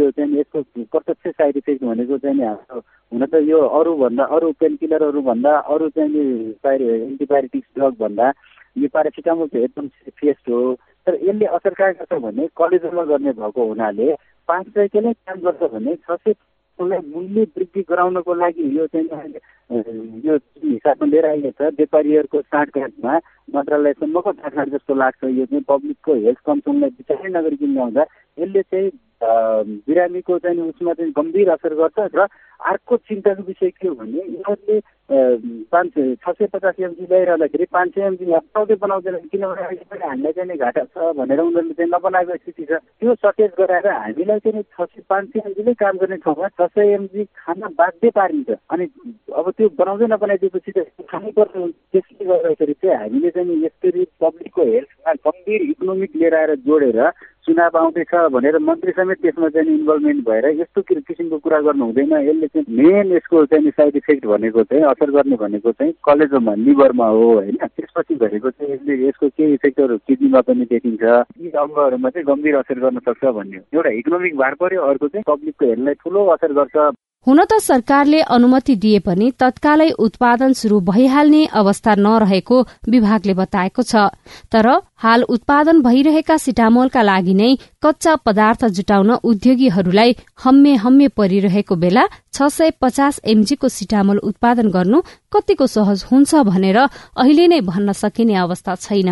यो 0.01 0.11
चाहिँ 0.11 0.39
यसको 0.41 0.63
प्रत्यक्ष 0.93 1.33
साइड 1.33 1.57
इफेक्ट 1.57 1.85
भनेको 1.85 2.19
चाहिँ 2.19 2.45
हाम्रो 2.45 2.81
हुन 3.13 3.25
त 3.25 3.41
यो 3.49 3.59
अरूभन्दा 3.81 4.25
अरू 4.37 4.53
पेन 4.61 4.77
किलरहरूभन्दा 4.77 5.53
अरू 5.73 5.89
चाहिँ 5.97 6.29
एन्टिबायोटिक्स 6.61 7.69
ड्रगभन्दा 7.77 8.33
यो 8.77 8.89
प्यारासिटामोल 8.89 9.49
चाहिँ 9.49 9.65
एकदम 9.65 9.87
सेफेस्ट 9.89 10.49
हो। 10.49 10.75
तर 11.07 11.15
यसले 11.23 11.47
असर 11.57 11.75
कहाँ 11.75 11.93
गर्छ 11.95 12.23
भने 12.23 12.49
कलेजमा 12.57 13.05
गर्ने 13.05 13.33
भएको 13.33 13.67
हुनाले 13.69 14.15
पाँच 14.49 14.67
सयको 14.75 15.01
नै 15.01 15.13
काम 15.13 15.39
गर्छ 15.41 15.63
भने 15.73 15.95
छ 15.97 16.17
सय 16.19 16.35
मूल्य 16.79 17.43
वृद्धि 17.57 17.83
गराउनको 17.89 18.35
लागि 18.35 18.65
यो 18.79 18.87
चाहिँ 18.87 19.07
यो 20.27 20.37
हिसाबमा 20.65 21.07
लिएर 21.07 21.27
आइएको 21.27 21.51
छ 21.51 21.75
व्यापारीहरूको 21.77 22.41
साँठगाँठमा 22.43 23.13
मन्त्रालयसम्मको 23.55 24.33
साँठगाँठ 24.33 24.69
जस्तो 24.69 24.95
लाग्छ। 24.95 25.25
यो 25.25 25.45
चाहिँ 25.47 25.65
पब्लिकको 25.69 26.15
हेल्थ 26.15 26.41
कन्सर्नलाई 26.47 26.91
विचारै 26.99 27.31
नगरिकन 27.31 27.73
ल्याउँदा 27.75 28.03
यसले 28.39 28.63
चाहिँ 28.63 28.91
बिरामीको 29.25 30.39
चाहिँ 30.39 30.61
उसमा 30.61 30.93
चाहिँ 30.93 31.13
गम्भीर 31.17 31.51
असर 31.51 31.75
गर्छ 31.75 32.11
र 32.15 32.27
अर्को 32.65 32.97
चिन्ताको 32.97 33.43
विषय 33.43 33.71
के 33.71 33.89
हो 33.89 33.95
भने 33.95 34.19
यिनीहरूले 34.19 34.81
पाँच 35.73 35.93
छ 36.23 36.33
सय 36.39 36.47
पचास 36.53 36.75
एमजी 36.81 37.07
ल्याइरहँदाखेरि 37.07 37.65
पाँच 37.73 37.91
सय 37.95 38.03
एमजी 38.03 38.25
बनाउँदै 38.25 38.75
बनाउँदैन 38.85 39.17
किनभने 39.33 39.65
अहिले 39.65 39.85
पनि 39.91 40.07
हामीलाई 40.07 40.33
चाहिँ 40.33 40.57
घाटा 40.57 40.85
छ 40.85 41.13
भनेर 41.19 41.41
उनीहरूले 41.41 41.75
चाहिँ 41.75 41.91
नबनाएको 41.93 42.37
स्थिति 42.37 42.65
छ। 42.65 42.79
त्यो 43.01 43.15
सटेज 43.15 43.51
गराएर 43.59 43.89
हामीलाई 43.89 44.39
चाहिँ 44.39 44.63
छ 44.63 44.81
सय 44.81 45.03
पाँच 45.09 45.29
सय 45.29 45.43
एमजीले 45.45 45.75
काम 45.83 45.99
गर्ने 45.99 46.17
ठाउँमा 46.25 46.49
छ 46.49 46.71
सय 46.73 46.95
एमजी 46.95 47.25
खान 47.25 47.61
बाध्य 47.77 48.11
पारिन्छ। 48.17 48.51
अनि 48.71 48.85
अब 49.35 49.51
त्यो 49.51 49.69
बनाउँदै 49.79 50.07
नबनाइदिएपछि 50.15 50.73
त 50.73 50.87
खानुपर्छ 51.11 51.55
त्यसले 51.93 52.25
गर्दाखेरि 52.25 52.75
चाहिँ 52.81 52.97
हामीले 52.97 53.31
चाहिँ 53.37 53.61
यसरी 53.65 54.07
पब्लिकको 54.25 54.63
हेल्थमा 54.73 55.13
गम्भीर 55.27 55.63
इकोनोमिक 55.71 56.17
लिएर 56.17 56.35
आएर 56.35 56.55
जोडेर 56.65 57.01
चुनाव 57.47 57.77
आउँदैछ 57.79 58.13
भनेर 58.33 58.59
मन्त्री 58.59 58.93
समेत 58.93 59.19
त्यसमा 59.23 59.49
चाहिँ 59.55 59.75
इन्भल्भमेन्ट 59.79 60.25
भएर 60.29 60.47
यस्तो 60.61 60.83
किसिमको 60.89 61.39
कुरा 61.45 61.61
गर्नु 61.67 61.85
हुँदैन। 61.85 62.13
यसले 62.29 62.47
चाहिँ 62.47 62.77
मेन 62.79 63.13
यसको 63.17 63.45
चाहिँ 63.47 63.71
साइड 63.71 63.97
इफेक्ट 63.97 64.27
भनेको 64.27 64.63
चाहिँ 64.65 64.85
असर 64.91 65.11
गर्ने 65.17 65.37
भनेको 65.45 65.73
चाहिँ 65.73 65.93
कलेजोमा 66.07 66.55
लिभरमा 66.65 67.07
हो 67.07 67.33
होइन? 67.35 67.57
त्यसपछि 67.67 68.15
भनेको 68.25 68.51
चाहिँ 68.51 68.75
यसले 68.75 69.09
यसको 69.09 69.29
केही 69.29 69.53
इफेक्टहरू 69.55 69.97
किडनीमा 70.09 70.41
पनि 70.41 70.65
देखिन्छ। 70.73 71.03
यी 71.03 71.51
अङ्गहरूमा 71.65 72.09
चाहिँ 72.11 72.27
गम्भीर 72.27 72.57
असर 72.57 72.79
गर्न 72.81 72.99
सक्छ 73.05 73.25
भन्ने 73.25 73.61
एउटा 73.75 73.91
इकोनोमिक 74.01 74.37
भार 74.37 74.55
पर्यो 74.61 74.83
अर्को 74.83 75.09
चाहिँ 75.09 75.25
पब्लिकको 75.29 75.67
हेल्थलाई 75.67 75.95
ठुलो 76.05 76.27
असर 76.35 76.53
गर्छ। 76.53 76.93
हुन 77.27 77.41
त 77.41 77.57
सरकारले 77.65 78.21
अनुमति 78.37 78.75
दिए 78.77 78.99
पनि 79.01 79.31
तत्कालै 79.41 79.91
उत्पादन 79.99 80.53
शुरू 80.53 80.81
भइहाल्ने 80.89 81.45
अवस्था 81.61 81.95
नरहेको 81.97 82.61
विभागले 82.93 83.35
बताएको 83.35 83.83
छ। 83.83 84.03
तर 84.53 84.69
हाल 85.05 85.23
उत्पादन 85.29 85.81
भइरहेका 85.83 86.37
सिटामोलका 86.37 87.03
लागि 87.03 87.34
नै 87.35 87.51
कच्चा 87.83 88.15
पदार्थ 88.27 88.65
जुटाउन 88.77 89.11
उद्योगीहरूलाई 89.25 90.17
हम्मे 90.45 90.75
हम्मे 90.85 91.09
परिरहेको 91.19 91.75
बेला 91.77 92.05
छ 92.33 92.49
सय 92.57 92.71
पचास 92.81 93.21
एमजीको 93.27 93.69
सिटामोल 93.69 94.19
उत्पादन 94.31 94.71
गर्नु 94.77 95.03
कतिको 95.33 95.67
सहज 95.75 96.05
हुन्छ 96.11 96.35
भनेर 96.49 96.79
अहिले 96.81 97.47
नै 97.49 97.61
भन्न 97.71 97.93
सकिने 97.95 98.35
अवस्था 98.43 98.75
छैन। 98.85 99.11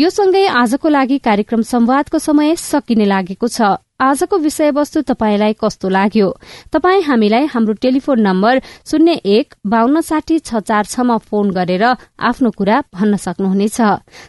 यो 0.00 0.08
सँगै 0.10 0.46
आजको 0.56 0.88
लागि 0.88 1.16
कार्यक्रम 1.20 1.62
संवादको 1.70 2.18
समय 2.18 2.56
सकिने 2.56 3.06
लागेको 3.06 3.48
छ। 3.48 3.60
आजको 4.00 4.36
विषयवस्तु 4.38 5.00
तपाईँलाई 5.02 5.52
कस्तो 5.60 5.88
लाग्यो? 5.88 6.28
तपाई 6.72 7.00
हामीलाई 7.02 7.44
हाम्रो 7.52 7.72
टेलिफोन 7.84 8.20
नम्बर 8.20 8.60
शून्य 8.90 9.12
एक 9.26 9.54
बान्न 9.66 10.00
साठी 10.00 10.38
छ 10.40 10.60
चार 10.64 10.84
छमा 10.86 11.16
फोन 11.20 11.50
गरेर 11.50 11.84
आफ्नो 11.84 12.50
कुरा 12.56 12.82
भन्न 12.94 13.16
सक्नुहुनेछ। 13.16 13.80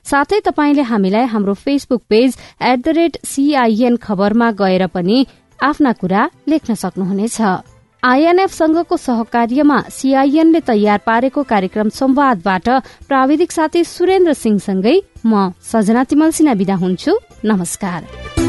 साथै 0.03 0.39
तपाईँले 0.45 0.81
हामीलाई 0.91 1.25
हाम्रो 1.31 1.53
Facebook 1.55 2.01
page 2.09 2.37
at 2.61 2.79
the 2.79 2.87
rate 2.99 3.17
CIN 3.25 3.95
खबरमा 3.97 4.51
गएर 4.59 4.87
पनि 4.87 5.25
आफ्ना 5.59 5.91
कुरा 5.93 6.29
लेख्न 6.49 6.73
सक्नुहुनेछ। 6.75 7.41
आईएनएफसँगको 8.03 8.97
सहकार्यमा 8.97 9.79
सीआईएनले 9.89 10.59
तयार 10.65 10.99
पारेको 11.05 11.43
कार्यक्रम 11.43 11.89
संवादबाट 11.93 12.69
प्राविधिक 13.07 13.51
साथी 13.51 13.83
सुरेन्द्र 13.85 14.33
सिंहसँगै 14.33 14.97
म 15.25 15.53
सजना 15.61 16.03
तिमल 16.09 16.31
सिन्हा 16.33 16.53
विदा 16.57 16.75
हुन्छु। 16.75 17.19
नमस्कार। 17.45 18.40